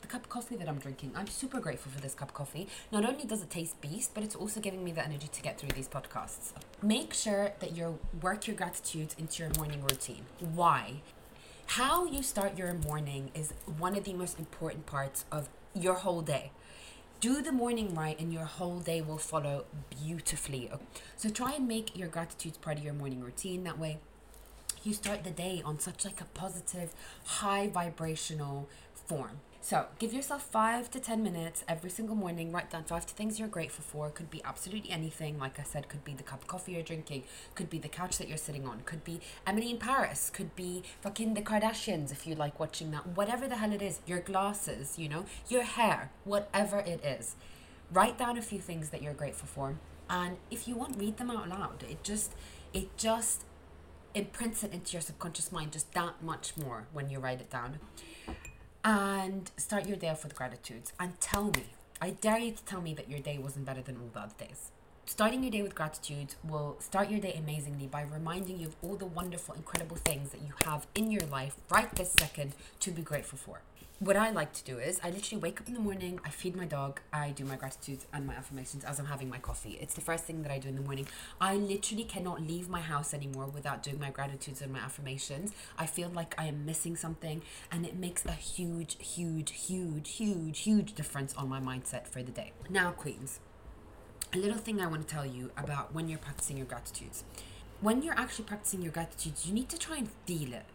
The 0.01 0.07
cup 0.07 0.23
of 0.23 0.29
coffee 0.29 0.55
that 0.55 0.69
I'm 0.69 0.77
drinking, 0.77 1.11
I'm 1.15 1.27
super 1.27 1.59
grateful 1.59 1.91
for 1.91 1.99
this 1.99 2.13
cup 2.13 2.29
of 2.29 2.33
coffee. 2.33 2.67
Not 2.91 3.05
only 3.05 3.25
does 3.25 3.41
it 3.41 3.49
taste 3.49 3.81
beast, 3.81 4.11
but 4.13 4.23
it's 4.23 4.35
also 4.35 4.59
giving 4.59 4.83
me 4.83 4.91
the 4.91 5.03
energy 5.03 5.27
to 5.27 5.41
get 5.41 5.59
through 5.59 5.71
these 5.75 5.89
podcasts. 5.89 6.53
Make 6.81 7.13
sure 7.13 7.51
that 7.59 7.75
you 7.75 7.99
work 8.21 8.47
your 8.47 8.55
gratitude 8.55 9.13
into 9.17 9.43
your 9.43 9.51
morning 9.57 9.81
routine. 9.81 10.25
Why? 10.39 11.01
How 11.73 12.05
you 12.05 12.23
start 12.23 12.57
your 12.57 12.73
morning 12.73 13.29
is 13.35 13.53
one 13.77 13.95
of 13.95 14.03
the 14.03 14.13
most 14.13 14.39
important 14.39 14.87
parts 14.87 15.25
of 15.31 15.49
your 15.75 15.93
whole 15.93 16.23
day. 16.23 16.51
Do 17.19 17.43
the 17.43 17.51
morning 17.51 17.93
right 17.93 18.19
and 18.19 18.33
your 18.33 18.45
whole 18.45 18.79
day 18.79 19.01
will 19.01 19.19
follow 19.19 19.65
beautifully. 19.91 20.71
So 21.15 21.29
try 21.29 21.53
and 21.53 21.67
make 21.67 21.95
your 21.95 22.07
gratitudes 22.07 22.57
part 22.57 22.79
of 22.79 22.83
your 22.83 22.95
morning 22.95 23.21
routine 23.21 23.65
that 23.65 23.77
way. 23.77 23.99
You 24.83 24.95
start 24.95 25.23
the 25.23 25.29
day 25.29 25.61
on 25.63 25.79
such 25.79 26.05
like 26.05 26.19
a 26.21 26.25
positive, 26.25 26.91
high 27.23 27.67
vibrational 27.67 28.67
form. 28.95 29.41
So 29.61 29.85
give 29.99 30.13
yourself 30.13 30.43
five 30.43 30.89
to 30.91 30.99
ten 30.99 31.21
minutes 31.21 31.63
every 31.67 31.89
single 31.89 32.15
morning. 32.15 32.51
Write 32.51 32.71
down 32.71 32.85
five 32.85 33.03
things 33.03 33.37
you're 33.37 33.47
grateful 33.47 33.83
for. 33.83 34.09
Could 34.09 34.31
be 34.31 34.41
absolutely 34.45 34.89
anything. 34.89 35.37
Like 35.37 35.59
I 35.59 35.63
said, 35.63 35.89
could 35.89 36.03
be 36.03 36.13
the 36.13 36.23
cup 36.23 36.41
of 36.41 36.47
coffee 36.47 36.71
you're 36.71 36.81
drinking. 36.81 37.23
Could 37.55 37.69
be 37.69 37.77
the 37.77 37.89
couch 37.89 38.17
that 38.17 38.29
you're 38.29 38.37
sitting 38.37 38.65
on. 38.65 38.81
Could 38.85 39.03
be 39.03 39.19
Emily 39.45 39.69
in 39.69 39.77
Paris. 39.77 40.29
Could 40.29 40.55
be 40.55 40.83
fucking 41.01 41.33
the 41.33 41.41
Kardashians 41.41 42.11
if 42.11 42.25
you 42.25 42.35
like 42.35 42.59
watching 42.59 42.91
that. 42.91 43.05
Whatever 43.05 43.47
the 43.47 43.57
hell 43.57 43.73
it 43.73 43.81
is. 43.81 43.99
Your 44.07 44.21
glasses, 44.21 44.97
you 44.97 45.09
know, 45.09 45.25
your 45.49 45.63
hair, 45.63 46.11
whatever 46.23 46.79
it 46.79 47.03
is. 47.03 47.35
Write 47.91 48.17
down 48.17 48.37
a 48.37 48.41
few 48.41 48.59
things 48.59 48.89
that 48.89 49.01
you're 49.01 49.13
grateful 49.13 49.47
for, 49.47 49.75
and 50.09 50.37
if 50.51 50.67
you 50.67 50.75
want, 50.75 50.99
read 50.99 51.17
them 51.17 51.31
out 51.31 51.49
loud. 51.49 51.83
It 51.89 52.03
just, 52.03 52.33
it 52.71 52.95
just 52.97 53.45
imprints 54.13 54.63
it 54.63 54.73
into 54.73 54.93
your 54.93 55.01
subconscious 55.01 55.51
mind 55.51 55.71
just 55.71 55.91
that 55.93 56.21
much 56.23 56.55
more 56.55 56.85
when 56.93 57.09
you 57.09 57.19
write 57.19 57.41
it 57.41 57.49
down. 57.49 57.79
And 58.83 59.51
start 59.57 59.87
your 59.87 59.97
day 59.97 60.09
off 60.09 60.23
with 60.23 60.35
gratitudes 60.35 60.93
and 60.99 61.19
tell 61.19 61.45
me, 61.45 61.65
I 62.01 62.11
dare 62.11 62.39
you 62.39 62.51
to 62.53 62.63
tell 62.63 62.81
me 62.81 62.93
that 62.93 63.09
your 63.09 63.19
day 63.19 63.37
wasn't 63.37 63.65
better 63.65 63.81
than 63.81 63.97
all 63.97 64.09
the 64.13 64.21
other 64.21 64.33
days. 64.37 64.71
Starting 65.05 65.43
your 65.43 65.51
day 65.51 65.61
with 65.61 65.75
gratitude 65.75 66.35
will 66.43 66.77
start 66.79 67.09
your 67.09 67.19
day 67.19 67.33
amazingly 67.37 67.87
by 67.87 68.03
reminding 68.03 68.59
you 68.59 68.67
of 68.67 68.75
all 68.81 68.95
the 68.95 69.05
wonderful, 69.05 69.55
incredible 69.55 69.97
things 69.97 70.29
that 70.29 70.41
you 70.41 70.53
have 70.65 70.87
in 70.95 71.11
your 71.11 71.25
life 71.31 71.55
right 71.69 71.93
this 71.95 72.13
second 72.13 72.53
to 72.79 72.91
be 72.91 73.01
grateful 73.01 73.37
for 73.37 73.59
what 73.99 74.15
I 74.15 74.29
like 74.29 74.53
to 74.53 74.63
do 74.63 74.77
is 74.77 74.97
I 75.03 75.09
literally 75.09 75.41
wake 75.41 75.59
up 75.59 75.67
in 75.67 75.73
the 75.73 75.79
morning, 75.81 76.21
I 76.23 76.29
feed 76.29 76.55
my 76.55 76.63
dog, 76.63 77.01
I 77.11 77.31
do 77.31 77.43
my 77.43 77.57
gratitudes 77.57 78.07
and 78.13 78.25
my 78.25 78.33
affirmations 78.33 78.85
as 78.85 78.97
I'm 78.97 79.07
having 79.07 79.29
my 79.29 79.39
coffee. 79.39 79.77
It's 79.81 79.93
the 79.93 79.99
first 79.99 80.23
thing 80.23 80.41
that 80.43 80.51
I 80.51 80.57
do 80.57 80.69
in 80.69 80.75
the 80.75 80.81
morning. 80.81 81.05
I 81.41 81.57
literally 81.57 82.05
cannot 82.05 82.41
leave 82.41 82.69
my 82.69 82.79
house 82.79 83.13
anymore 83.13 83.47
without 83.47 83.83
doing 83.83 83.99
my 83.99 84.09
gratitudes 84.09 84.61
and 84.61 84.71
my 84.71 84.79
affirmations. 84.79 85.51
I 85.77 85.85
feel 85.85 86.07
like 86.07 86.33
I 86.37 86.45
am 86.45 86.65
missing 86.65 86.95
something 86.95 87.41
and 87.73 87.85
it 87.85 87.97
makes 87.97 88.25
a 88.25 88.31
huge, 88.31 88.95
huge, 89.05 89.51
huge, 89.51 90.11
huge, 90.11 90.59
huge 90.59 90.93
difference 90.95 91.35
on 91.35 91.49
my 91.49 91.59
mindset 91.59 92.07
for 92.07 92.23
the 92.23 92.31
day. 92.31 92.53
Now, 92.69 92.91
Queens, 92.91 93.41
a 94.31 94.37
little 94.37 94.59
thing 94.59 94.79
I 94.79 94.87
want 94.87 95.05
to 95.09 95.13
tell 95.13 95.25
you 95.25 95.51
about 95.57 95.93
when 95.93 96.07
you're 96.07 96.19
practicing 96.19 96.55
your 96.55 96.67
gratitudes. 96.67 97.25
When 97.81 98.01
you're 98.01 98.17
actually 98.17 98.45
practicing 98.45 98.81
your 98.81 98.93
gratitudes, 98.93 99.45
you 99.45 99.53
need 99.53 99.67
to 99.69 99.77
try 99.77 99.97
and 99.97 100.09
feel 100.25 100.53
it 100.53 100.65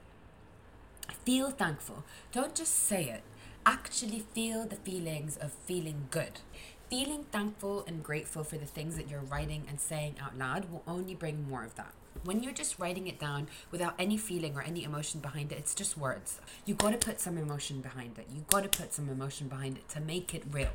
Feel 1.24 1.50
thankful. 1.50 2.04
Don't 2.32 2.54
just 2.54 2.74
say 2.74 3.04
it. 3.04 3.22
Actually 3.64 4.24
feel 4.34 4.66
the 4.66 4.76
feelings 4.76 5.38
of 5.38 5.52
feeling 5.64 6.08
good. 6.10 6.40
Feeling 6.90 7.24
thankful 7.32 7.82
and 7.86 8.02
grateful 8.02 8.44
for 8.44 8.58
the 8.58 8.66
things 8.66 8.96
that 8.96 9.08
you're 9.08 9.20
writing 9.20 9.64
and 9.66 9.80
saying 9.80 10.16
out 10.22 10.36
loud 10.36 10.70
will 10.70 10.82
only 10.86 11.14
bring 11.14 11.48
more 11.48 11.64
of 11.64 11.76
that. 11.76 11.94
When 12.24 12.42
you're 12.42 12.52
just 12.52 12.78
writing 12.78 13.06
it 13.06 13.18
down 13.18 13.48
without 13.70 13.94
any 13.98 14.18
feeling 14.18 14.54
or 14.54 14.60
any 14.60 14.84
emotion 14.84 15.20
behind 15.20 15.50
it, 15.50 15.58
it's 15.58 15.74
just 15.74 15.96
words. 15.96 16.40
You 16.66 16.74
gotta 16.74 16.98
put 16.98 17.20
some 17.20 17.38
emotion 17.38 17.80
behind 17.80 18.18
it. 18.18 18.26
You 18.30 18.44
gotta 18.50 18.68
put 18.68 18.92
some 18.92 19.08
emotion 19.08 19.48
behind 19.48 19.78
it 19.78 19.88
to 19.90 20.00
make 20.00 20.34
it 20.34 20.44
real. 20.50 20.72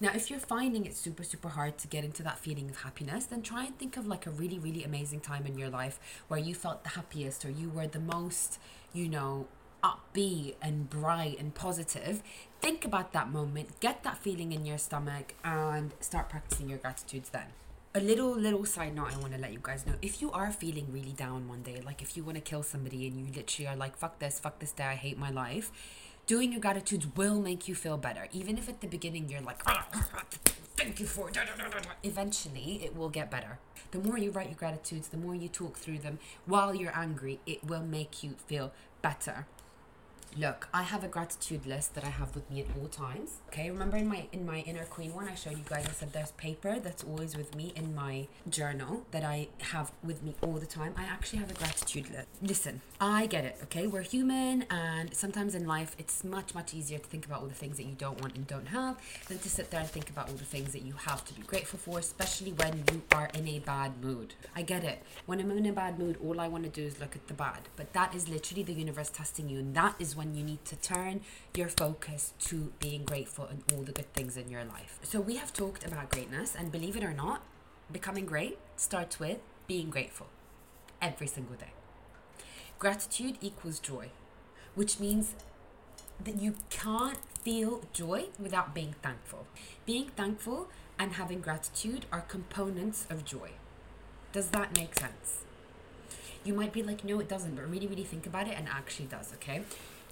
Now, 0.00 0.10
if 0.12 0.28
you're 0.28 0.40
finding 0.40 0.84
it 0.84 0.96
super, 0.96 1.22
super 1.22 1.50
hard 1.50 1.78
to 1.78 1.86
get 1.86 2.04
into 2.04 2.24
that 2.24 2.40
feeling 2.40 2.68
of 2.68 2.82
happiness, 2.82 3.26
then 3.26 3.42
try 3.42 3.66
and 3.66 3.78
think 3.78 3.96
of 3.96 4.08
like 4.08 4.26
a 4.26 4.30
really, 4.30 4.58
really 4.58 4.82
amazing 4.82 5.20
time 5.20 5.46
in 5.46 5.56
your 5.56 5.70
life 5.70 6.00
where 6.26 6.40
you 6.40 6.56
felt 6.56 6.82
the 6.82 6.90
happiest 6.90 7.44
or 7.44 7.50
you 7.50 7.70
were 7.70 7.86
the 7.86 8.00
most, 8.00 8.58
you 8.92 9.08
know, 9.08 9.46
upbeat 9.82 10.54
and 10.62 10.88
bright 10.88 11.38
and 11.38 11.54
positive. 11.54 12.22
Think 12.60 12.84
about 12.84 13.12
that 13.12 13.30
moment, 13.30 13.80
get 13.80 14.02
that 14.04 14.18
feeling 14.18 14.52
in 14.52 14.64
your 14.64 14.78
stomach, 14.78 15.34
and 15.44 15.92
start 16.00 16.28
practicing 16.28 16.68
your 16.68 16.78
gratitudes 16.78 17.30
then 17.30 17.46
a 17.94 18.00
little 18.00 18.30
little 18.34 18.64
side 18.64 18.94
note 18.94 19.12
I 19.12 19.18
want 19.18 19.34
to 19.34 19.38
let 19.38 19.52
you 19.52 19.58
guys 19.62 19.86
know 19.86 19.94
if 20.00 20.22
you 20.22 20.32
are 20.32 20.50
feeling 20.50 20.86
really 20.90 21.12
down 21.12 21.46
one 21.46 21.60
day 21.62 21.82
like 21.84 22.00
if 22.00 22.16
you 22.16 22.24
want 22.24 22.36
to 22.36 22.40
kill 22.40 22.62
somebody 22.62 23.06
and 23.06 23.20
you 23.20 23.26
literally 23.34 23.68
are 23.68 23.76
like 23.76 23.96
fuck 23.96 24.18
this 24.18 24.40
fuck 24.40 24.58
this 24.60 24.72
day 24.72 24.84
I 24.84 24.94
hate 24.94 25.18
my 25.18 25.30
life 25.30 25.70
doing 26.26 26.52
your 26.52 26.60
gratitudes 26.60 27.06
will 27.16 27.40
make 27.40 27.68
you 27.68 27.74
feel 27.74 27.96
better. 27.96 28.28
Even 28.32 28.58
if 28.58 28.68
at 28.68 28.80
the 28.80 28.86
beginning 28.86 29.28
you're 29.28 29.40
like 29.40 29.62
ah, 29.66 29.86
thank 30.76 31.00
you 31.00 31.06
for 31.06 31.30
eventually 32.02 32.80
it 32.84 32.96
will 32.96 33.08
get 33.08 33.30
better. 33.30 33.58
The 33.90 33.98
more 33.98 34.16
you 34.18 34.30
write 34.30 34.48
your 34.48 34.56
gratitudes 34.56 35.08
the 35.08 35.16
more 35.16 35.34
you 35.34 35.48
talk 35.48 35.76
through 35.76 35.98
them 35.98 36.18
while 36.46 36.74
you're 36.74 36.96
angry 36.96 37.40
it 37.46 37.64
will 37.64 37.82
make 37.82 38.22
you 38.22 38.36
feel 38.46 38.72
better 39.02 39.46
look 40.36 40.68
i 40.72 40.82
have 40.82 41.04
a 41.04 41.08
gratitude 41.08 41.66
list 41.66 41.94
that 41.94 42.04
i 42.04 42.08
have 42.08 42.34
with 42.34 42.48
me 42.50 42.60
at 42.60 42.66
all 42.80 42.88
times 42.88 43.38
okay? 43.48 43.70
Remember 43.70 43.96
in 43.96 44.08
my 44.08 44.26
in 44.32 44.46
my 44.46 44.60
inner 44.60 44.84
queen 44.84 45.14
one 45.14 45.28
i 45.28 45.34
showed 45.34 45.56
you 45.58 45.64
guys 45.68 45.86
i 45.86 45.92
said 45.92 46.12
there's 46.12 46.32
paper 46.32 46.78
that's 46.80 47.04
always 47.04 47.36
with 47.36 47.54
me 47.54 47.72
in 47.76 47.94
my 47.94 48.26
journal 48.48 49.04
that 49.10 49.24
i 49.24 49.48
have 49.72 49.92
with 50.02 50.22
me 50.22 50.34
all 50.42 50.54
the 50.54 50.66
time. 50.66 50.94
I 50.96 51.04
actually 51.04 51.40
have 51.40 51.50
a 51.50 51.54
gratitude 51.54 52.10
list. 52.10 52.28
Listen 52.40 52.80
i 53.00 53.26
get 53.26 53.44
it 53.44 53.58
okay? 53.64 53.86
We're 53.86 54.02
human 54.02 54.62
and 54.70 55.14
sometimes 55.14 55.54
in 55.54 55.66
life 55.66 55.94
it's 55.98 56.24
much 56.24 56.54
much 56.54 56.72
easier 56.74 56.98
to 56.98 57.04
think 57.04 57.26
about 57.26 57.40
all 57.42 57.48
the 57.48 57.54
things 57.54 57.76
that 57.76 57.84
you 57.84 57.94
don't 57.98 58.20
want 58.20 58.36
and 58.36 58.46
don't 58.46 58.68
have 58.68 58.96
than 59.28 59.38
to 59.38 59.50
sit 59.50 59.70
there 59.70 59.80
and 59.80 59.88
think 59.88 60.08
about 60.10 60.28
all 60.28 60.36
the 60.36 60.44
things 60.44 60.72
that 60.72 60.82
you 60.82 60.94
have 60.94 61.24
to 61.24 61.34
be 61.34 61.42
grateful 61.42 61.78
for 61.78 61.98
especially 61.98 62.52
when 62.52 62.84
you 62.92 63.02
are 63.12 63.28
in 63.34 63.46
a 63.48 63.58
bad 63.58 64.02
mood. 64.02 64.34
I 64.54 64.62
get 64.62 64.84
it. 64.84 65.02
When 65.26 65.40
i'm 65.40 65.50
in 65.50 65.66
a 65.66 65.72
bad 65.72 65.98
mood 65.98 66.16
all 66.24 66.40
i 66.40 66.48
want 66.48 66.64
to 66.64 66.70
do 66.70 66.82
is 66.86 67.00
look 67.00 67.16
at 67.16 67.26
the 67.28 67.34
bad 67.34 67.60
but 67.76 67.92
that 67.92 68.14
is 68.14 68.28
literally 68.28 68.62
the 68.62 68.72
universe 68.72 69.10
testing 69.10 69.48
you 69.48 69.58
and 69.58 69.74
that 69.74 69.94
is 69.98 70.16
when 70.16 70.21
when 70.22 70.36
you 70.36 70.44
need 70.44 70.64
to 70.64 70.76
turn 70.76 71.20
your 71.56 71.68
focus 71.68 72.32
to 72.38 72.72
being 72.78 73.04
grateful 73.04 73.44
and 73.46 73.64
all 73.72 73.82
the 73.82 73.90
good 73.90 74.12
things 74.14 74.36
in 74.36 74.48
your 74.48 74.64
life. 74.64 75.00
So, 75.02 75.20
we 75.20 75.36
have 75.36 75.52
talked 75.52 75.84
about 75.84 76.10
greatness, 76.10 76.54
and 76.54 76.70
believe 76.70 76.96
it 76.96 77.02
or 77.02 77.12
not, 77.12 77.42
becoming 77.90 78.24
great 78.24 78.58
starts 78.76 79.18
with 79.18 79.38
being 79.66 79.90
grateful 79.90 80.28
every 81.00 81.26
single 81.26 81.56
day. 81.56 81.72
Gratitude 82.78 83.36
equals 83.40 83.80
joy, 83.80 84.10
which 84.76 85.00
means 85.00 85.34
that 86.22 86.40
you 86.40 86.54
can't 86.70 87.18
feel 87.42 87.82
joy 87.92 88.26
without 88.38 88.74
being 88.74 88.94
thankful. 89.02 89.46
Being 89.84 90.08
thankful 90.16 90.68
and 90.98 91.14
having 91.14 91.40
gratitude 91.40 92.06
are 92.12 92.20
components 92.20 93.06
of 93.10 93.24
joy. 93.24 93.50
Does 94.32 94.48
that 94.50 94.76
make 94.76 94.98
sense? 94.98 95.42
You 96.44 96.54
might 96.54 96.72
be 96.72 96.82
like, 96.82 97.04
no, 97.04 97.20
it 97.20 97.28
doesn't, 97.28 97.54
but 97.56 97.68
really, 97.68 97.86
really 97.86 98.04
think 98.04 98.26
about 98.26 98.46
it 98.48 98.54
and 98.56 98.68
actually 98.68 99.06
does, 99.06 99.32
okay? 99.34 99.62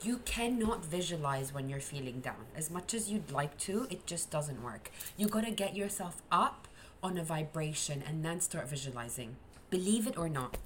You 0.03 0.19
cannot 0.25 0.85
visualize 0.85 1.53
when 1.53 1.69
you're 1.69 1.81
feeling 1.81 2.21
down. 2.21 2.47
As 2.57 2.71
much 2.71 2.95
as 2.95 3.11
you'd 3.11 3.31
like 3.31 3.57
to, 3.59 3.87
it 3.91 4.07
just 4.07 4.31
doesn't 4.31 4.63
work. 4.63 4.91
You 5.17 5.29
gotta 5.29 5.51
get 5.51 5.77
yourself 5.77 6.23
up 6.33 6.69
on 7.03 7.19
a 7.19 7.25
vibration 7.25 8.03
and 8.07 8.25
then 8.25 8.41
start 8.41 8.69
visualizing. 8.69 9.37
Believe 9.69 10.07
it 10.07 10.17
or 10.17 10.29
not, 10.29 10.57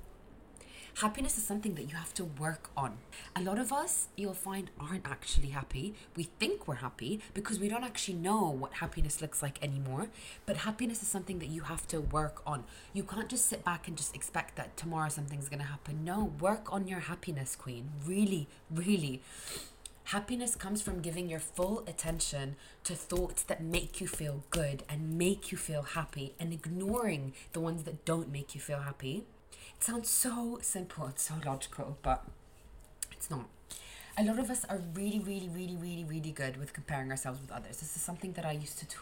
happiness 0.98 1.36
is 1.36 1.44
something 1.44 1.74
that 1.74 1.84
you 1.84 1.96
have 1.96 2.14
to 2.14 2.24
work 2.24 2.70
on. 2.76 2.98
A 3.34 3.42
lot 3.42 3.58
of 3.58 3.72
us, 3.72 4.08
you'll 4.16 4.34
find, 4.34 4.70
aren't 4.78 5.06
actually 5.06 5.48
happy. 5.48 5.94
We 6.16 6.24
think 6.38 6.68
we're 6.68 6.76
happy 6.76 7.20
because 7.34 7.58
we 7.58 7.68
don't 7.68 7.84
actually 7.84 8.14
know 8.14 8.48
what 8.48 8.74
happiness 8.74 9.20
looks 9.20 9.42
like 9.42 9.62
anymore. 9.62 10.08
But 10.46 10.58
happiness 10.58 11.02
is 11.02 11.08
something 11.08 11.40
that 11.40 11.48
you 11.48 11.62
have 11.62 11.86
to 11.88 12.00
work 12.00 12.42
on. 12.46 12.64
You 12.92 13.02
can't 13.02 13.28
just 13.28 13.46
sit 13.46 13.64
back 13.64 13.88
and 13.88 13.96
just 13.96 14.14
expect 14.14 14.56
that 14.56 14.76
tomorrow 14.76 15.08
something's 15.08 15.48
going 15.48 15.60
to 15.60 15.66
happen. 15.66 16.04
No, 16.04 16.32
work 16.40 16.72
on 16.72 16.86
your 16.86 17.00
happiness, 17.00 17.56
queen. 17.56 17.90
Really, 18.06 18.46
really. 18.70 19.20
Happiness 20.08 20.54
comes 20.54 20.82
from 20.82 21.00
giving 21.00 21.30
your 21.30 21.40
full 21.40 21.82
attention 21.86 22.56
to 22.84 22.94
thoughts 22.94 23.42
that 23.44 23.62
make 23.62 24.00
you 24.02 24.06
feel 24.06 24.44
good 24.50 24.82
and 24.88 25.16
make 25.18 25.50
you 25.50 25.56
feel 25.56 25.82
happy 25.82 26.34
and 26.38 26.52
ignoring 26.52 27.32
the 27.52 27.60
ones 27.60 27.84
that 27.84 28.04
don't 28.04 28.30
make 28.30 28.54
you 28.54 28.60
feel 28.60 28.80
happy 28.80 29.24
sounds 29.82 30.08
so 30.08 30.58
simple, 30.62 31.06
it's 31.08 31.22
so 31.22 31.34
logical, 31.44 31.98
but 32.02 32.24
it's 33.12 33.30
not. 33.30 33.46
A 34.16 34.22
lot 34.22 34.38
of 34.38 34.48
us 34.50 34.64
are 34.66 34.80
really, 34.94 35.18
really, 35.18 35.48
really, 35.48 35.76
really, 35.76 36.04
really 36.04 36.30
good 36.30 36.56
with 36.56 36.72
comparing 36.72 37.10
ourselves 37.10 37.40
with 37.40 37.50
others. 37.50 37.78
This 37.78 37.96
is 37.96 38.02
something 38.02 38.32
that 38.34 38.44
I 38.44 38.52
used 38.52 38.78
to 38.78 38.86
do 38.86 38.96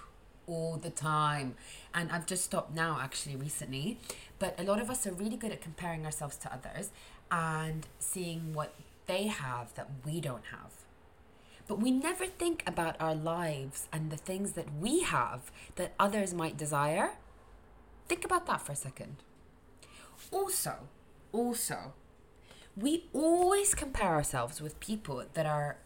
all 0.46 0.76
the 0.76 0.90
time. 0.90 1.54
And 1.94 2.10
I've 2.10 2.26
just 2.26 2.44
stopped 2.44 2.74
now, 2.74 2.98
actually, 3.00 3.36
recently. 3.36 3.98
But 4.38 4.58
a 4.58 4.62
lot 4.62 4.80
of 4.80 4.90
us 4.90 5.06
are 5.06 5.12
really 5.12 5.36
good 5.36 5.52
at 5.52 5.60
comparing 5.60 6.04
ourselves 6.04 6.36
to 6.38 6.52
others 6.52 6.90
and 7.30 7.86
seeing 7.98 8.54
what 8.54 8.74
they 9.06 9.26
have 9.26 9.74
that 9.74 9.88
we 10.04 10.20
don't 10.20 10.46
have. 10.50 10.72
But 11.68 11.78
we 11.80 11.90
never 11.90 12.26
think 12.26 12.62
about 12.66 12.96
our 13.00 13.14
lives 13.14 13.88
and 13.92 14.10
the 14.10 14.16
things 14.16 14.52
that 14.52 14.66
we 14.80 15.02
have 15.02 15.50
that 15.76 15.92
others 15.98 16.34
might 16.34 16.56
desire. 16.56 17.12
Think 18.08 18.24
about 18.24 18.46
that 18.46 18.60
for 18.62 18.72
a 18.72 18.76
second. 18.76 19.16
Also, 20.30 20.88
also, 21.32 21.92
we 22.76 23.04
always 23.12 23.74
compare 23.74 24.08
ourselves 24.08 24.60
with 24.60 24.80
people 24.80 25.24
that 25.34 25.46
are 25.46 25.76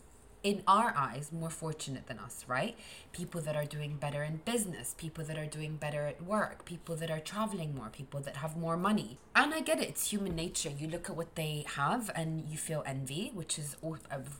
in 0.47 0.62
our 0.69 0.95
eyes 0.97 1.33
more 1.33 1.50
fortunate 1.50 2.07
than 2.07 2.21
us 2.21 2.45
right? 2.47 2.76
People 3.11 3.40
that 3.40 3.57
are 3.57 3.64
doing 3.64 3.97
better 3.97 4.23
in 4.23 4.37
business 4.45 4.95
people 4.97 5.25
that 5.25 5.37
are 5.37 5.47
doing 5.47 5.75
better 5.76 6.07
at 6.07 6.23
work 6.23 6.64
people 6.64 6.95
that 6.95 7.11
are 7.11 7.19
traveling 7.19 7.75
more 7.75 7.88
people 7.88 8.21
that 8.21 8.37
have 8.37 8.57
more 8.57 8.76
money. 8.76 9.19
And 9.35 9.52
i 9.52 9.61
get 9.61 9.81
it 9.81 9.88
it's 9.88 10.11
human 10.11 10.37
nature. 10.37 10.71
You 10.78 10.87
look 10.87 11.11
at 11.11 11.16
what 11.16 11.35
they 11.35 11.64
have 11.75 12.12
and 12.14 12.49
you 12.49 12.57
feel 12.57 12.85
envy 12.87 13.33
which 13.35 13.59
is 13.59 13.75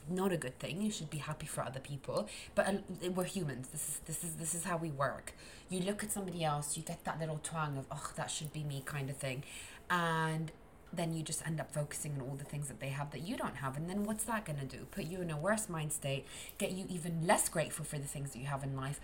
not 0.09 0.31
a 0.33 0.37
good 0.37 0.57
thing. 0.61 0.81
You 0.81 0.93
should 0.93 1.11
be 1.11 1.19
happy 1.19 1.47
for 1.47 1.63
other 1.63 1.81
people. 1.81 2.29
But 2.55 2.69
uh, 2.69 3.11
we're 3.11 3.25
humans. 3.25 3.69
This 3.73 3.89
is 3.89 4.01
this 4.07 4.23
is 4.23 4.37
this 4.37 4.55
is 4.55 4.63
how 4.63 4.77
we 4.77 4.91
work. 4.91 5.33
You 5.69 5.81
look 5.81 6.05
at 6.05 6.13
somebody 6.13 6.45
else 6.45 6.77
you 6.77 6.85
get 6.85 7.03
that 7.05 7.19
little 7.19 7.41
twang 7.43 7.77
of 7.79 7.87
oh 7.91 8.11
that 8.15 8.31
should 8.31 8.53
be 8.53 8.63
me 8.63 8.83
kind 8.85 9.11
of 9.11 9.17
thing 9.17 9.43
and 9.91 10.53
then 10.93 11.13
you 11.13 11.23
just 11.23 11.47
end 11.47 11.61
up 11.61 11.73
focusing 11.73 12.15
on 12.15 12.21
all 12.23 12.37
the 12.37 12.45
things 12.45 12.69
that 12.69 12.81
they 12.81 12.89
have 12.89 13.11
that 13.11 13.21
you 13.21 13.37
don't 13.37 13.57
have. 13.57 13.77
And 13.77 13.89
then 13.89 14.05
what's 14.05 14.25
that 14.25 14.45
going 14.45 14.59
to 14.59 14.65
do? 14.65 14.87
Put 14.91 15.05
you 15.05 15.21
in 15.21 15.31
a 15.31 15.37
worse 15.37 15.69
mind 15.69 15.93
state, 15.93 16.27
get 16.59 16.73
you 16.73 16.87
even 16.89 17.27
less 17.27 17.49
grateful 17.49 17.85
for 17.85 17.99
the 17.99 18.07
things 18.07 18.33
that 18.33 18.39
you 18.39 18.47
have 18.47 18.63
in 18.63 18.77
life, 18.77 19.01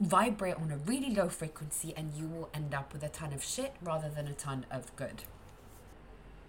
vibrate 0.00 0.56
on 0.56 0.70
a 0.70 0.76
really 0.76 1.14
low 1.14 1.28
frequency, 1.28 1.94
and 1.96 2.12
you 2.14 2.26
will 2.26 2.50
end 2.52 2.74
up 2.74 2.92
with 2.92 3.02
a 3.02 3.08
ton 3.08 3.32
of 3.32 3.44
shit 3.44 3.74
rather 3.82 4.08
than 4.08 4.26
a 4.26 4.32
ton 4.34 4.66
of 4.70 4.94
good. 4.96 5.22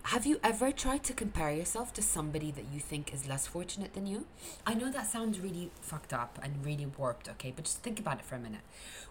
Have 0.09 0.27
you 0.27 0.39
ever 0.43 0.71
tried 0.71 1.03
to 1.05 1.13
compare 1.13 1.51
yourself 1.51 1.91
to 1.93 2.01
somebody 2.03 2.51
that 2.51 2.65
you 2.71 2.79
think 2.79 3.11
is 3.11 3.27
less 3.27 3.47
fortunate 3.47 3.95
than 3.95 4.05
you? 4.05 4.27
I 4.63 4.75
know 4.75 4.91
that 4.91 5.07
sounds 5.07 5.39
really 5.39 5.71
fucked 5.81 6.13
up 6.13 6.37
and 6.43 6.63
really 6.63 6.85
warped, 6.85 7.27
okay, 7.27 7.51
but 7.55 7.65
just 7.65 7.81
think 7.81 7.99
about 7.99 8.19
it 8.19 8.25
for 8.25 8.35
a 8.35 8.39
minute. 8.39 8.61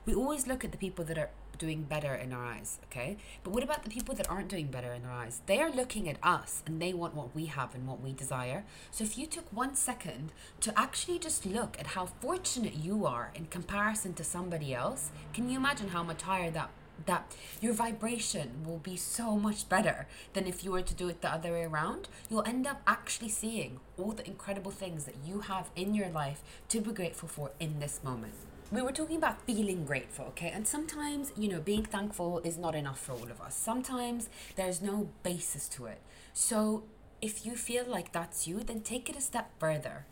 We 0.06 0.14
always 0.14 0.46
look 0.46 0.64
at 0.64 0.70
the 0.70 0.78
people 0.78 1.04
that 1.06 1.18
are 1.18 1.30
doing 1.58 1.82
better 1.82 2.14
in 2.14 2.32
our 2.32 2.44
eyes, 2.44 2.78
okay? 2.84 3.16
But 3.42 3.52
what 3.52 3.64
about 3.64 3.82
the 3.82 3.90
people 3.90 4.14
that 4.14 4.30
aren't 4.30 4.46
doing 4.46 4.68
better 4.68 4.92
in 4.92 5.04
our 5.04 5.10
eyes? 5.10 5.42
They 5.46 5.60
are 5.60 5.70
looking 5.70 6.08
at 6.08 6.18
us 6.22 6.62
and 6.64 6.80
they 6.80 6.92
want 6.92 7.16
what 7.16 7.34
we 7.34 7.46
have 7.46 7.74
and 7.74 7.88
what 7.88 8.00
we 8.00 8.12
desire. 8.12 8.62
So 8.92 9.02
if 9.02 9.18
you 9.18 9.26
took 9.26 9.52
one 9.52 9.74
second 9.74 10.30
to 10.60 10.78
actually 10.78 11.18
just 11.18 11.44
look 11.44 11.76
at 11.76 11.88
how 11.88 12.06
fortunate 12.06 12.74
you 12.74 13.04
are 13.04 13.32
in 13.34 13.46
comparison 13.46 14.14
to 14.14 14.22
somebody 14.22 14.72
else, 14.72 15.10
can 15.32 15.50
you 15.50 15.56
imagine 15.56 15.88
how 15.88 16.04
much 16.04 16.22
higher 16.22 16.52
that 16.52 16.70
that 17.06 17.34
your 17.60 17.72
vibration 17.72 18.64
will 18.66 18.78
be 18.78 18.96
so 18.96 19.36
much 19.36 19.68
better 19.68 20.06
than 20.32 20.46
if 20.46 20.64
you 20.64 20.72
were 20.72 20.82
to 20.82 20.94
do 20.94 21.08
it 21.08 21.20
the 21.20 21.32
other 21.32 21.52
way 21.52 21.64
around. 21.64 22.08
You'll 22.30 22.46
end 22.46 22.66
up 22.66 22.82
actually 22.86 23.28
seeing 23.28 23.80
all 23.98 24.12
the 24.12 24.26
incredible 24.26 24.70
things 24.70 25.04
that 25.04 25.16
you 25.24 25.40
have 25.40 25.70
in 25.76 25.94
your 25.94 26.08
life 26.08 26.42
to 26.68 26.80
be 26.80 26.92
grateful 26.92 27.28
for 27.28 27.50
in 27.60 27.80
this 27.80 28.00
moment. 28.02 28.34
We 28.72 28.82
were 28.82 28.92
talking 28.92 29.16
about 29.16 29.42
feeling 29.42 29.84
grateful, 29.84 30.26
okay? 30.26 30.50
And 30.50 30.66
sometimes, 30.66 31.32
you 31.36 31.48
know, 31.48 31.60
being 31.60 31.84
thankful 31.84 32.40
is 32.44 32.58
not 32.58 32.74
enough 32.74 32.98
for 32.98 33.12
all 33.12 33.30
of 33.30 33.40
us. 33.40 33.54
Sometimes 33.54 34.28
there's 34.56 34.80
no 34.80 35.10
basis 35.22 35.68
to 35.70 35.86
it. 35.86 36.00
So 36.32 36.84
if 37.20 37.46
you 37.46 37.56
feel 37.56 37.84
like 37.86 38.12
that's 38.12 38.48
you, 38.48 38.60
then 38.60 38.80
take 38.80 39.08
it 39.08 39.16
a 39.16 39.20
step 39.20 39.50
further 39.58 40.06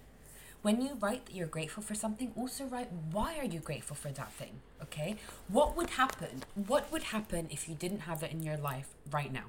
when 0.63 0.81
you 0.81 0.97
write 1.01 1.27
that 1.27 1.35
you're 1.35 1.49
grateful 1.49 1.83
for 1.83 1.95
something, 1.95 2.33
also 2.37 2.65
write 2.65 2.89
why 3.11 3.37
are 3.39 3.45
you 3.45 3.59
grateful 3.61 3.97
for 3.97 4.11
that 4.11 4.33
thing? 4.33 4.61
Okay? 4.83 5.17
What 5.49 5.77
would 5.77 5.91
happen? 5.91 6.45
What 6.55 6.91
would 6.93 7.05
happen 7.05 7.49
if 7.51 7.69
you 7.69 7.75
didn't 7.75 8.01
have 8.01 8.23
it 8.23 8.31
in 8.33 8.43
your 8.43 8.57
life 8.57 8.89
right 9.11 9.33
now? 9.33 9.47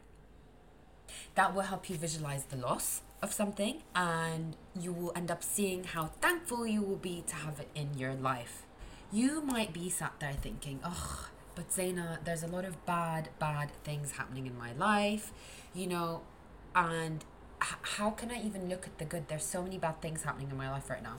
That 1.35 1.53
will 1.53 1.61
help 1.63 1.89
you 1.89 1.95
visualize 1.95 2.45
the 2.45 2.57
loss 2.57 3.01
of 3.21 3.31
something 3.31 3.83
and 3.95 4.55
you 4.79 4.91
will 4.91 5.13
end 5.15 5.29
up 5.31 5.43
seeing 5.43 5.83
how 5.83 6.07
thankful 6.21 6.65
you 6.65 6.81
will 6.81 6.97
be 6.97 7.23
to 7.27 7.35
have 7.35 7.59
it 7.59 7.69
in 7.75 7.97
your 7.97 8.13
life. 8.15 8.63
You 9.11 9.41
might 9.41 9.71
be 9.71 9.89
sat 9.89 10.13
there 10.19 10.33
thinking, 10.33 10.79
oh, 10.83 11.29
but 11.55 11.69
Zeina, 11.69 12.17
there's 12.25 12.41
a 12.41 12.47
lot 12.47 12.65
of 12.65 12.83
bad, 12.85 13.29
bad 13.37 13.71
things 13.83 14.13
happening 14.13 14.47
in 14.47 14.57
my 14.57 14.73
life, 14.73 15.31
you 15.75 15.85
know, 15.85 16.21
and 16.75 17.23
how 17.81 18.11
can 18.11 18.31
I 18.31 18.41
even 18.41 18.69
look 18.69 18.85
at 18.85 18.97
the 18.97 19.05
good? 19.05 19.27
There's 19.27 19.45
so 19.45 19.61
many 19.61 19.77
bad 19.77 20.01
things 20.01 20.23
happening 20.23 20.49
in 20.49 20.57
my 20.57 20.69
life 20.69 20.89
right 20.89 21.03
now. 21.03 21.15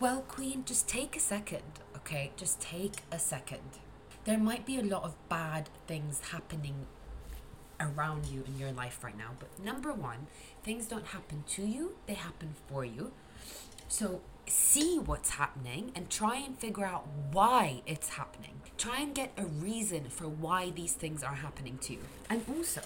Well, 0.00 0.22
Queen, 0.22 0.64
just 0.66 0.88
take 0.88 1.16
a 1.16 1.20
second, 1.20 1.62
okay? 1.96 2.32
Just 2.36 2.60
take 2.60 2.96
a 3.12 3.18
second. 3.18 3.78
There 4.24 4.38
might 4.38 4.66
be 4.66 4.78
a 4.78 4.82
lot 4.82 5.04
of 5.04 5.14
bad 5.28 5.68
things 5.86 6.20
happening 6.30 6.86
around 7.80 8.26
you 8.26 8.42
in 8.46 8.58
your 8.58 8.72
life 8.72 9.02
right 9.04 9.16
now, 9.16 9.32
but 9.38 9.48
number 9.62 9.92
one, 9.92 10.26
things 10.62 10.86
don't 10.86 11.06
happen 11.06 11.44
to 11.48 11.62
you, 11.62 11.96
they 12.06 12.14
happen 12.14 12.54
for 12.68 12.84
you. 12.84 13.12
So 13.88 14.20
see 14.46 14.98
what's 14.98 15.30
happening 15.30 15.92
and 15.94 16.10
try 16.10 16.36
and 16.36 16.58
figure 16.58 16.84
out 16.84 17.06
why 17.32 17.82
it's 17.86 18.10
happening. 18.10 18.60
Try 18.76 19.00
and 19.00 19.14
get 19.14 19.32
a 19.36 19.44
reason 19.44 20.04
for 20.08 20.28
why 20.28 20.70
these 20.70 20.92
things 20.94 21.22
are 21.22 21.36
happening 21.36 21.78
to 21.82 21.92
you. 21.94 22.00
And 22.28 22.42
also, 22.48 22.82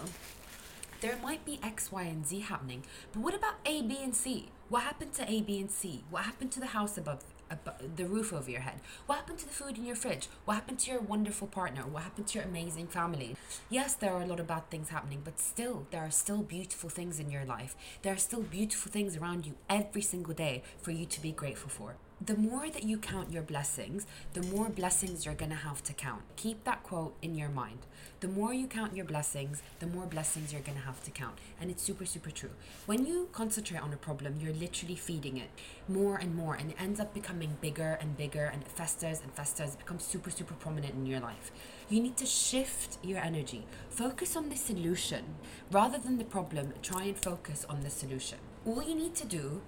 there 1.00 1.17
might 1.23 1.45
be 1.45 1.61
X, 1.62 1.93
Y, 1.93 2.02
and 2.02 2.26
Z 2.26 2.40
happening, 2.40 2.83
but 3.12 3.23
what 3.23 3.35
about 3.35 3.55
A, 3.64 3.83
B, 3.83 3.99
and 4.02 4.14
C? 4.14 4.49
What 4.69 4.83
happened 4.83 5.12
to 5.14 5.31
A, 5.31 5.40
B, 5.43 5.61
and 5.61 5.71
C? 5.71 6.02
What 6.11 6.25
happened 6.25 6.50
to 6.52 6.61
the 6.61 6.67
house 6.67 6.99
above, 6.99 7.25
above 7.50 7.97
the 7.97 8.07
roof 8.07 8.33
over 8.33 8.50
your 8.50 8.62
head? 8.62 8.81
What 9.07 9.17
happened 9.17 9.38
to 9.38 9.47
the 9.47 9.55
food 9.55 9.78
in 9.78 9.85
your 9.85 9.97
fridge? 9.97 10.28
What 10.45 10.55
happened 10.55 10.81
to 10.81 10.90
your 10.90 11.00
wonderful 11.00 11.47
partner? 11.47 11.83
What 11.83 12.02
happened 12.02 12.26
to 12.28 12.38
your 12.38 12.49
amazing 12.49 12.88
family? 12.88 13.37
Yes, 13.71 13.95
there 13.95 14.12
are 14.12 14.23
a 14.23 14.26
lot 14.26 14.40
of 14.40 14.49
bad 14.49 14.71
things 14.71 14.88
happening, 14.88 15.21
but 15.25 15.38
still, 15.38 15.87
there 15.90 16.02
are 16.02 16.11
still 16.11 16.43
beautiful 16.43 16.90
things 16.90 17.21
in 17.21 17.31
your 17.31 17.45
life. 17.45 17.76
There 18.02 18.12
are 18.12 18.19
still 18.19 18.43
beautiful 18.43 18.90
things 18.90 19.17
around 19.17 19.47
you 19.47 19.55
every 19.71 20.02
single 20.02 20.35
day 20.35 20.62
for 20.83 20.90
you 20.90 21.07
to 21.07 21.23
be 21.23 21.33
grateful 21.33 21.71
for 21.71 21.97
the 22.25 22.37
more 22.37 22.68
that 22.68 22.82
you 22.82 22.98
count 22.98 23.32
your 23.32 23.42
blessings, 23.42 24.04
the 24.32 24.42
more 24.42 24.68
blessings 24.68 25.25
you're 25.25 25.34
going 25.34 25.50
to 25.50 25.56
have 25.56 25.82
to 25.84 25.92
count. 25.92 26.22
Keep 26.34 26.64
that 26.64 26.82
quote 26.82 27.14
in 27.22 27.37
your 27.37 27.48
mind. 27.48 27.78
The 28.20 28.26
more 28.26 28.52
you 28.52 28.66
count 28.66 28.96
your 28.96 29.04
blessings, 29.04 29.62
the 29.78 29.87
more 29.87 30.04
blessings 30.04 30.52
you're 30.52 30.62
going 30.62 30.78
to 30.78 30.84
have 30.84 31.00
to 31.04 31.12
count. 31.12 31.38
And 31.60 31.70
it's 31.70 31.82
super, 31.82 32.04
super 32.04 32.32
true. 32.32 32.50
When 32.87 33.06
you 33.06 33.28
concentrate 33.32 33.80
on 33.80 33.92
a 33.92 33.96
problem, 33.96 34.40
you're 34.40 34.52
literally 34.52 34.96
feeding 34.96 35.37
it 35.37 35.50
more 35.87 36.16
and 36.16 36.34
more, 36.34 36.54
and 36.54 36.72
it 36.72 36.76
ends 36.80 36.98
up 36.98 37.14
becoming 37.14 37.56
bigger 37.60 37.96
and 38.00 38.16
bigger, 38.16 38.46
and 38.46 38.62
it 38.62 38.68
festers 38.68 39.20
and 39.22 39.32
festers. 39.32 39.75
It 39.75 39.78
becomes 39.78 40.02
super, 40.02 40.30
super 40.30 40.54
prominent 40.54 40.94
in 40.94 41.06
your 41.06 41.20
life. 41.20 41.52
You 41.88 42.00
need 42.00 42.16
to 42.16 42.26
shift 42.26 42.98
your 43.02 43.20
energy. 43.20 43.64
Focus 43.90 44.37
on 44.37 44.48
the 44.48 44.56
solution. 44.56 45.37
Rather 45.70 45.98
than 45.98 46.18
the 46.18 46.25
problem, 46.25 46.75
try 46.82 47.04
and 47.04 47.16
focus 47.16 47.64
on 47.68 47.82
the 47.82 47.90
solution. 47.90 48.38
All 48.66 48.82
you 48.82 48.96
need 48.96 49.14
to 49.14 49.26
do 49.26 49.62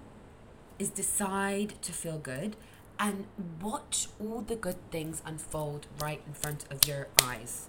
is 0.81 0.89
decide 0.89 1.79
to 1.83 1.91
feel 1.91 2.17
good 2.17 2.55
and 2.97 3.27
watch 3.61 4.07
all 4.19 4.41
the 4.41 4.55
good 4.55 4.77
things 4.89 5.21
unfold 5.23 5.85
right 6.01 6.21
in 6.25 6.33
front 6.33 6.65
of 6.71 6.87
your 6.87 7.07
eyes. 7.21 7.67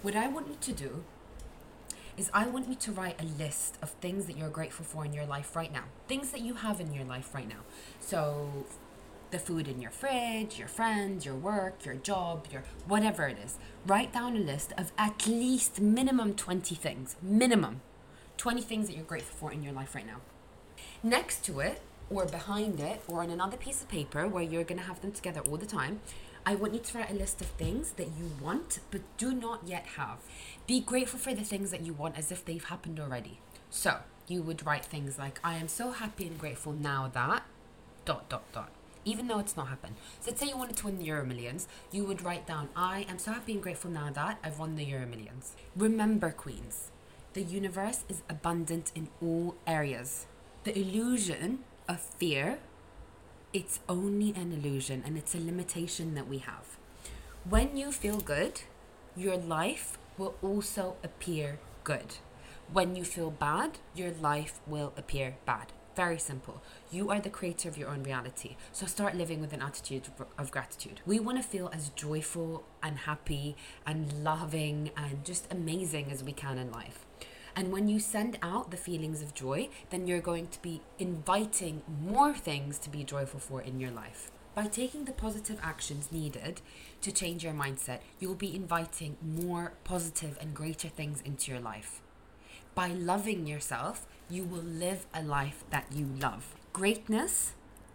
What 0.00 0.16
I 0.16 0.26
want 0.28 0.48
you 0.48 0.56
to 0.60 0.72
do 0.72 1.04
is 2.16 2.30
I 2.32 2.46
want 2.46 2.66
you 2.66 2.74
to 2.74 2.92
write 2.92 3.20
a 3.20 3.26
list 3.26 3.76
of 3.82 3.90
things 3.90 4.24
that 4.24 4.38
you're 4.38 4.48
grateful 4.48 4.86
for 4.86 5.04
in 5.04 5.12
your 5.12 5.26
life 5.26 5.54
right 5.54 5.70
now. 5.70 5.84
Things 6.08 6.30
that 6.30 6.40
you 6.40 6.54
have 6.54 6.80
in 6.80 6.94
your 6.94 7.04
life 7.04 7.34
right 7.34 7.46
now. 7.46 7.60
So 8.00 8.64
the 9.30 9.38
food 9.38 9.68
in 9.68 9.82
your 9.82 9.90
fridge, 9.90 10.58
your 10.58 10.68
friends, 10.68 11.26
your 11.26 11.34
work, 11.34 11.84
your 11.84 11.96
job, 11.96 12.46
your 12.50 12.64
whatever 12.86 13.28
it 13.28 13.36
is. 13.44 13.58
Write 13.86 14.14
down 14.14 14.34
a 14.34 14.40
list 14.40 14.72
of 14.78 14.92
at 14.96 15.26
least 15.26 15.78
minimum 15.78 16.32
20 16.34 16.74
things. 16.74 17.16
Minimum 17.20 17.82
20 18.38 18.62
things 18.62 18.88
that 18.88 18.96
you're 18.96 19.04
grateful 19.04 19.36
for 19.36 19.52
in 19.52 19.62
your 19.62 19.74
life 19.74 19.94
right 19.94 20.06
now. 20.06 20.20
Next 21.02 21.44
to 21.44 21.60
it, 21.60 21.82
or 22.10 22.26
behind 22.26 22.80
it 22.80 23.02
or 23.08 23.22
on 23.22 23.30
another 23.30 23.56
piece 23.56 23.82
of 23.82 23.88
paper 23.88 24.28
where 24.28 24.42
you're 24.42 24.64
going 24.64 24.78
to 24.78 24.86
have 24.86 25.00
them 25.00 25.12
together 25.12 25.40
all 25.40 25.56
the 25.56 25.66
time, 25.66 26.00
I 26.44 26.54
want 26.54 26.74
you 26.74 26.80
to 26.80 26.98
write 26.98 27.10
a 27.10 27.14
list 27.14 27.40
of 27.40 27.48
things 27.48 27.92
that 27.92 28.08
you 28.18 28.30
want 28.40 28.78
but 28.90 29.00
do 29.16 29.32
not 29.32 29.62
yet 29.66 29.84
have. 29.96 30.18
Be 30.66 30.80
grateful 30.80 31.18
for 31.18 31.34
the 31.34 31.42
things 31.42 31.70
that 31.72 31.82
you 31.82 31.92
want 31.92 32.16
as 32.16 32.30
if 32.30 32.44
they've 32.44 32.64
happened 32.64 33.00
already. 33.00 33.38
So, 33.68 33.98
you 34.28 34.42
would 34.42 34.64
write 34.64 34.84
things 34.84 35.18
like, 35.18 35.40
I 35.42 35.56
am 35.56 35.68
so 35.68 35.90
happy 35.90 36.26
and 36.26 36.38
grateful 36.38 36.72
now 36.72 37.10
that, 37.12 37.42
dot, 38.04 38.28
dot, 38.28 38.44
dot. 38.52 38.70
Even 39.04 39.28
though 39.28 39.38
it's 39.38 39.56
not 39.56 39.68
happened. 39.68 39.96
So, 40.20 40.30
let's 40.30 40.40
say 40.40 40.48
you 40.48 40.56
wanted 40.56 40.76
to 40.76 40.86
win 40.86 40.98
the 40.98 41.04
Euro 41.04 41.24
Millions, 41.24 41.66
you 41.90 42.04
would 42.04 42.22
write 42.22 42.46
down, 42.46 42.68
I 42.76 43.06
am 43.08 43.18
so 43.18 43.32
happy 43.32 43.52
and 43.52 43.62
grateful 43.62 43.90
now 43.90 44.10
that 44.10 44.38
I've 44.42 44.58
won 44.58 44.76
the 44.76 44.84
Euro 44.84 45.06
Millions. 45.06 45.54
Remember, 45.76 46.30
Queens, 46.30 46.90
the 47.32 47.42
universe 47.42 48.04
is 48.08 48.22
abundant 48.28 48.92
in 48.94 49.08
all 49.20 49.56
areas. 49.66 50.26
The 50.64 50.76
illusion 50.78 51.64
of 51.88 52.00
fear, 52.00 52.58
it's 53.52 53.80
only 53.88 54.34
an 54.34 54.52
illusion 54.52 55.02
and 55.04 55.16
it's 55.16 55.34
a 55.34 55.38
limitation 55.38 56.14
that 56.14 56.28
we 56.28 56.38
have. 56.38 56.76
When 57.48 57.76
you 57.76 57.92
feel 57.92 58.18
good, 58.18 58.62
your 59.16 59.36
life 59.36 59.98
will 60.18 60.34
also 60.42 60.96
appear 61.02 61.58
good. 61.84 62.16
When 62.72 62.96
you 62.96 63.04
feel 63.04 63.30
bad, 63.30 63.78
your 63.94 64.10
life 64.10 64.60
will 64.66 64.92
appear 64.96 65.36
bad. 65.46 65.72
Very 65.94 66.18
simple. 66.18 66.60
You 66.90 67.10
are 67.10 67.20
the 67.20 67.30
creator 67.30 67.68
of 67.70 67.78
your 67.78 67.88
own 67.88 68.02
reality. 68.02 68.56
So 68.72 68.84
start 68.84 69.14
living 69.14 69.40
with 69.40 69.54
an 69.54 69.62
attitude 69.62 70.08
of 70.36 70.50
gratitude. 70.50 71.00
We 71.06 71.20
want 71.20 71.38
to 71.38 71.48
feel 71.48 71.70
as 71.72 71.88
joyful 71.90 72.64
and 72.82 72.98
happy 72.98 73.56
and 73.86 74.22
loving 74.22 74.90
and 74.96 75.24
just 75.24 75.50
amazing 75.50 76.10
as 76.12 76.22
we 76.22 76.32
can 76.32 76.58
in 76.58 76.70
life. 76.70 77.06
And 77.58 77.72
when 77.72 77.88
you 77.88 77.98
send 77.98 78.38
out 78.42 78.70
the 78.70 78.76
feelings 78.76 79.22
of 79.22 79.32
joy, 79.32 79.70
then 79.88 80.06
you're 80.06 80.20
going 80.20 80.48
to 80.48 80.60
be 80.60 80.82
inviting 80.98 81.82
more 82.02 82.34
things 82.34 82.78
to 82.80 82.90
be 82.90 83.02
joyful 83.02 83.40
for 83.40 83.62
in 83.62 83.80
your 83.80 83.90
life. 83.90 84.30
By 84.54 84.66
taking 84.66 85.06
the 85.06 85.12
positive 85.12 85.58
actions 85.62 86.12
needed 86.12 86.60
to 87.00 87.10
change 87.10 87.42
your 87.42 87.54
mindset, 87.54 88.00
you'll 88.20 88.34
be 88.34 88.54
inviting 88.54 89.16
more 89.22 89.72
positive 89.84 90.36
and 90.38 90.54
greater 90.54 90.88
things 90.88 91.22
into 91.22 91.50
your 91.50 91.60
life. 91.60 92.02
By 92.74 92.88
loving 92.88 93.46
yourself, 93.46 94.06
you 94.28 94.44
will 94.44 94.62
live 94.62 95.06
a 95.14 95.22
life 95.22 95.64
that 95.70 95.86
you 95.90 96.06
love. 96.20 96.54
Greatness, 96.74 97.54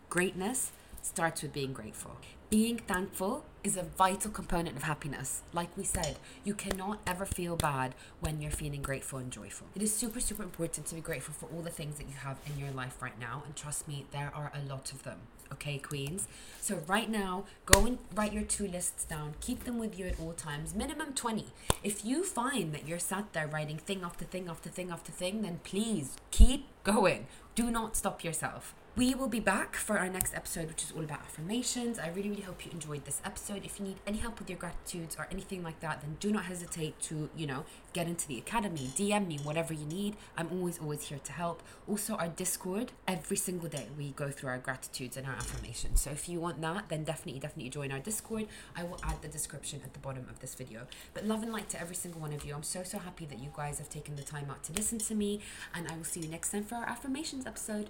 greatness 0.10 0.72
starts 1.04 1.44
with 1.44 1.54
being 1.54 1.74
grateful. 1.74 2.18
Being 2.50 2.80
thankful 2.80 3.46
is 3.64 3.78
a 3.78 3.84
vital 3.84 4.32
component 4.32 4.76
of 4.76 4.84
happiness. 4.84 5.44
Like 5.54 5.76
we 5.78 5.84
said, 5.84 6.18
you 6.44 6.54
cannot 6.54 7.00
ever 7.06 7.26
feel 7.26 7.56
bad 7.56 7.94
when 8.20 8.42
you're 8.42 8.52
feeling 8.52 8.82
grateful 8.82 9.20
and 9.20 9.32
joyful. 9.32 9.68
It 9.76 9.82
is 9.82 9.94
super, 9.94 10.20
super 10.20 10.44
important 10.44 10.88
to 10.88 10.96
be 10.96 11.02
grateful 11.02 11.34
for 11.34 11.48
all 11.56 11.62
the 11.62 11.70
things 11.70 11.98
that 11.98 12.08
you 12.08 12.16
have 12.16 12.40
in 12.48 12.60
your 12.60 12.72
life 12.72 13.02
right 13.02 13.20
now. 13.20 13.44
And 13.46 13.56
trust 13.56 13.88
me, 13.88 14.06
there 14.12 14.32
are 14.34 14.52
a 14.56 14.68
lot 14.68 14.92
of 14.92 15.04
them. 15.04 15.20
Okay, 15.54 15.78
Queens? 15.78 16.28
So, 16.62 16.82
right 16.88 17.10
now, 17.10 17.44
go 17.66 17.86
and 17.86 17.98
write 18.16 18.32
your 18.32 18.44
two 18.44 18.68
lists 18.68 19.04
down. 19.04 19.36
Keep 19.42 19.66
them 19.66 19.78
with 19.78 20.00
you 20.00 20.06
at 20.06 20.20
all 20.20 20.32
times, 20.32 20.74
minimum 20.74 21.14
20. 21.14 21.48
If 21.84 22.06
you 22.06 22.24
find 22.24 22.74
that 22.74 22.88
you're 22.88 23.00
sat 23.00 23.34
there 23.34 23.48
writing 23.48 23.78
thing 23.78 24.02
after 24.02 24.24
thing 24.24 24.48
after 24.48 24.70
thing 24.70 24.92
after 24.92 25.12
thing, 25.12 25.42
then 25.42 25.60
please 25.64 26.16
keep 26.32 26.68
going. 26.84 27.28
Do 27.54 27.70
not 27.70 27.98
stop 27.98 28.24
yourself. 28.24 28.74
We 28.94 29.16
will 29.16 29.30
be 29.30 29.40
back 29.40 29.78
for 29.78 29.98
our 29.98 30.10
next 30.10 30.36
episode, 30.36 30.68
which 30.68 30.84
is 30.84 30.92
all 30.92 31.02
about 31.02 31.22
affirmations. 31.22 31.98
I 31.98 32.10
really, 32.10 32.30
really 32.30 32.42
hope 32.42 32.66
you 32.66 32.74
enjoyed 32.74 33.06
this 33.06 33.22
episode. 33.24 33.64
If 33.64 33.80
you 33.80 33.86
need 33.86 33.96
any 34.06 34.18
help 34.18 34.38
with 34.38 34.50
your 34.50 34.60
gratitudes 34.60 35.16
or 35.18 35.30
anything 35.32 35.64
like 35.64 35.80
that, 35.80 36.02
then 36.02 36.18
do 36.20 36.30
not 36.30 36.44
hesitate 36.44 37.00
to, 37.04 37.30
you 37.34 37.48
know, 37.48 37.64
get 37.94 38.08
into 38.08 38.28
the 38.28 38.38
academy, 38.38 38.92
DM 38.94 39.28
me, 39.28 39.40
whatever 39.44 39.74
you 39.74 39.86
need. 39.86 40.18
I'm 40.38 40.50
always, 40.52 40.78
always 40.78 41.04
here 41.04 41.20
to 41.24 41.32
help. 41.32 41.64
Also, 41.88 42.16
our 42.16 42.28
Discord, 42.28 42.92
every 43.08 43.38
single 43.38 43.70
day 43.70 43.88
we 43.98 44.12
go 44.12 44.30
through 44.30 44.50
our 44.50 44.58
gratitudes 44.58 45.16
and 45.16 45.26
our 45.26 45.36
affirmations. 45.36 46.02
So 46.02 46.10
if 46.10 46.28
you 46.28 46.42
want 46.42 46.60
that, 46.60 46.90
then 46.90 47.06
definitely, 47.06 47.40
definitely 47.40 47.70
join 47.70 47.94
our 47.94 48.00
Discord. 48.00 48.48
I 48.76 48.84
will 48.84 49.00
add 49.04 49.22
the 49.22 49.30
description 49.30 49.80
at 49.86 49.94
the 49.94 50.00
bottom 50.00 50.28
of 50.30 50.40
this 50.40 50.54
video. 50.54 50.82
But 51.14 51.26
love 51.26 51.44
and 51.44 51.54
light 51.54 51.70
to 51.70 51.80
every 51.80 51.96
single 51.96 52.20
one 52.20 52.34
of 52.34 52.44
you. 52.44 52.54
I'm 52.54 52.62
so, 52.62 52.84
so 52.84 53.00
happy 53.00 53.26
that 53.28 53.40
you 53.40 53.54
guys 53.56 53.78
have 53.78 53.88
taken 53.88 54.18
the 54.18 54.24
time 54.24 54.48
out 54.50 54.64
to 54.66 54.74
listen 54.74 54.98
to 55.00 55.16
me. 55.16 55.40
And 55.74 55.88
I 55.88 55.96
will 55.96 56.04
see 56.04 56.20
you 56.20 56.28
next 56.28 56.52
time 56.52 56.66
for 56.66 56.76
our 56.76 56.86
affirmations 56.86 57.46
episode 57.46 57.90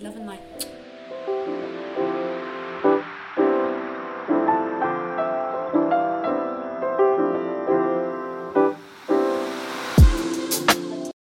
love 0.00 0.16
and 0.16 0.26
light. 0.26 0.95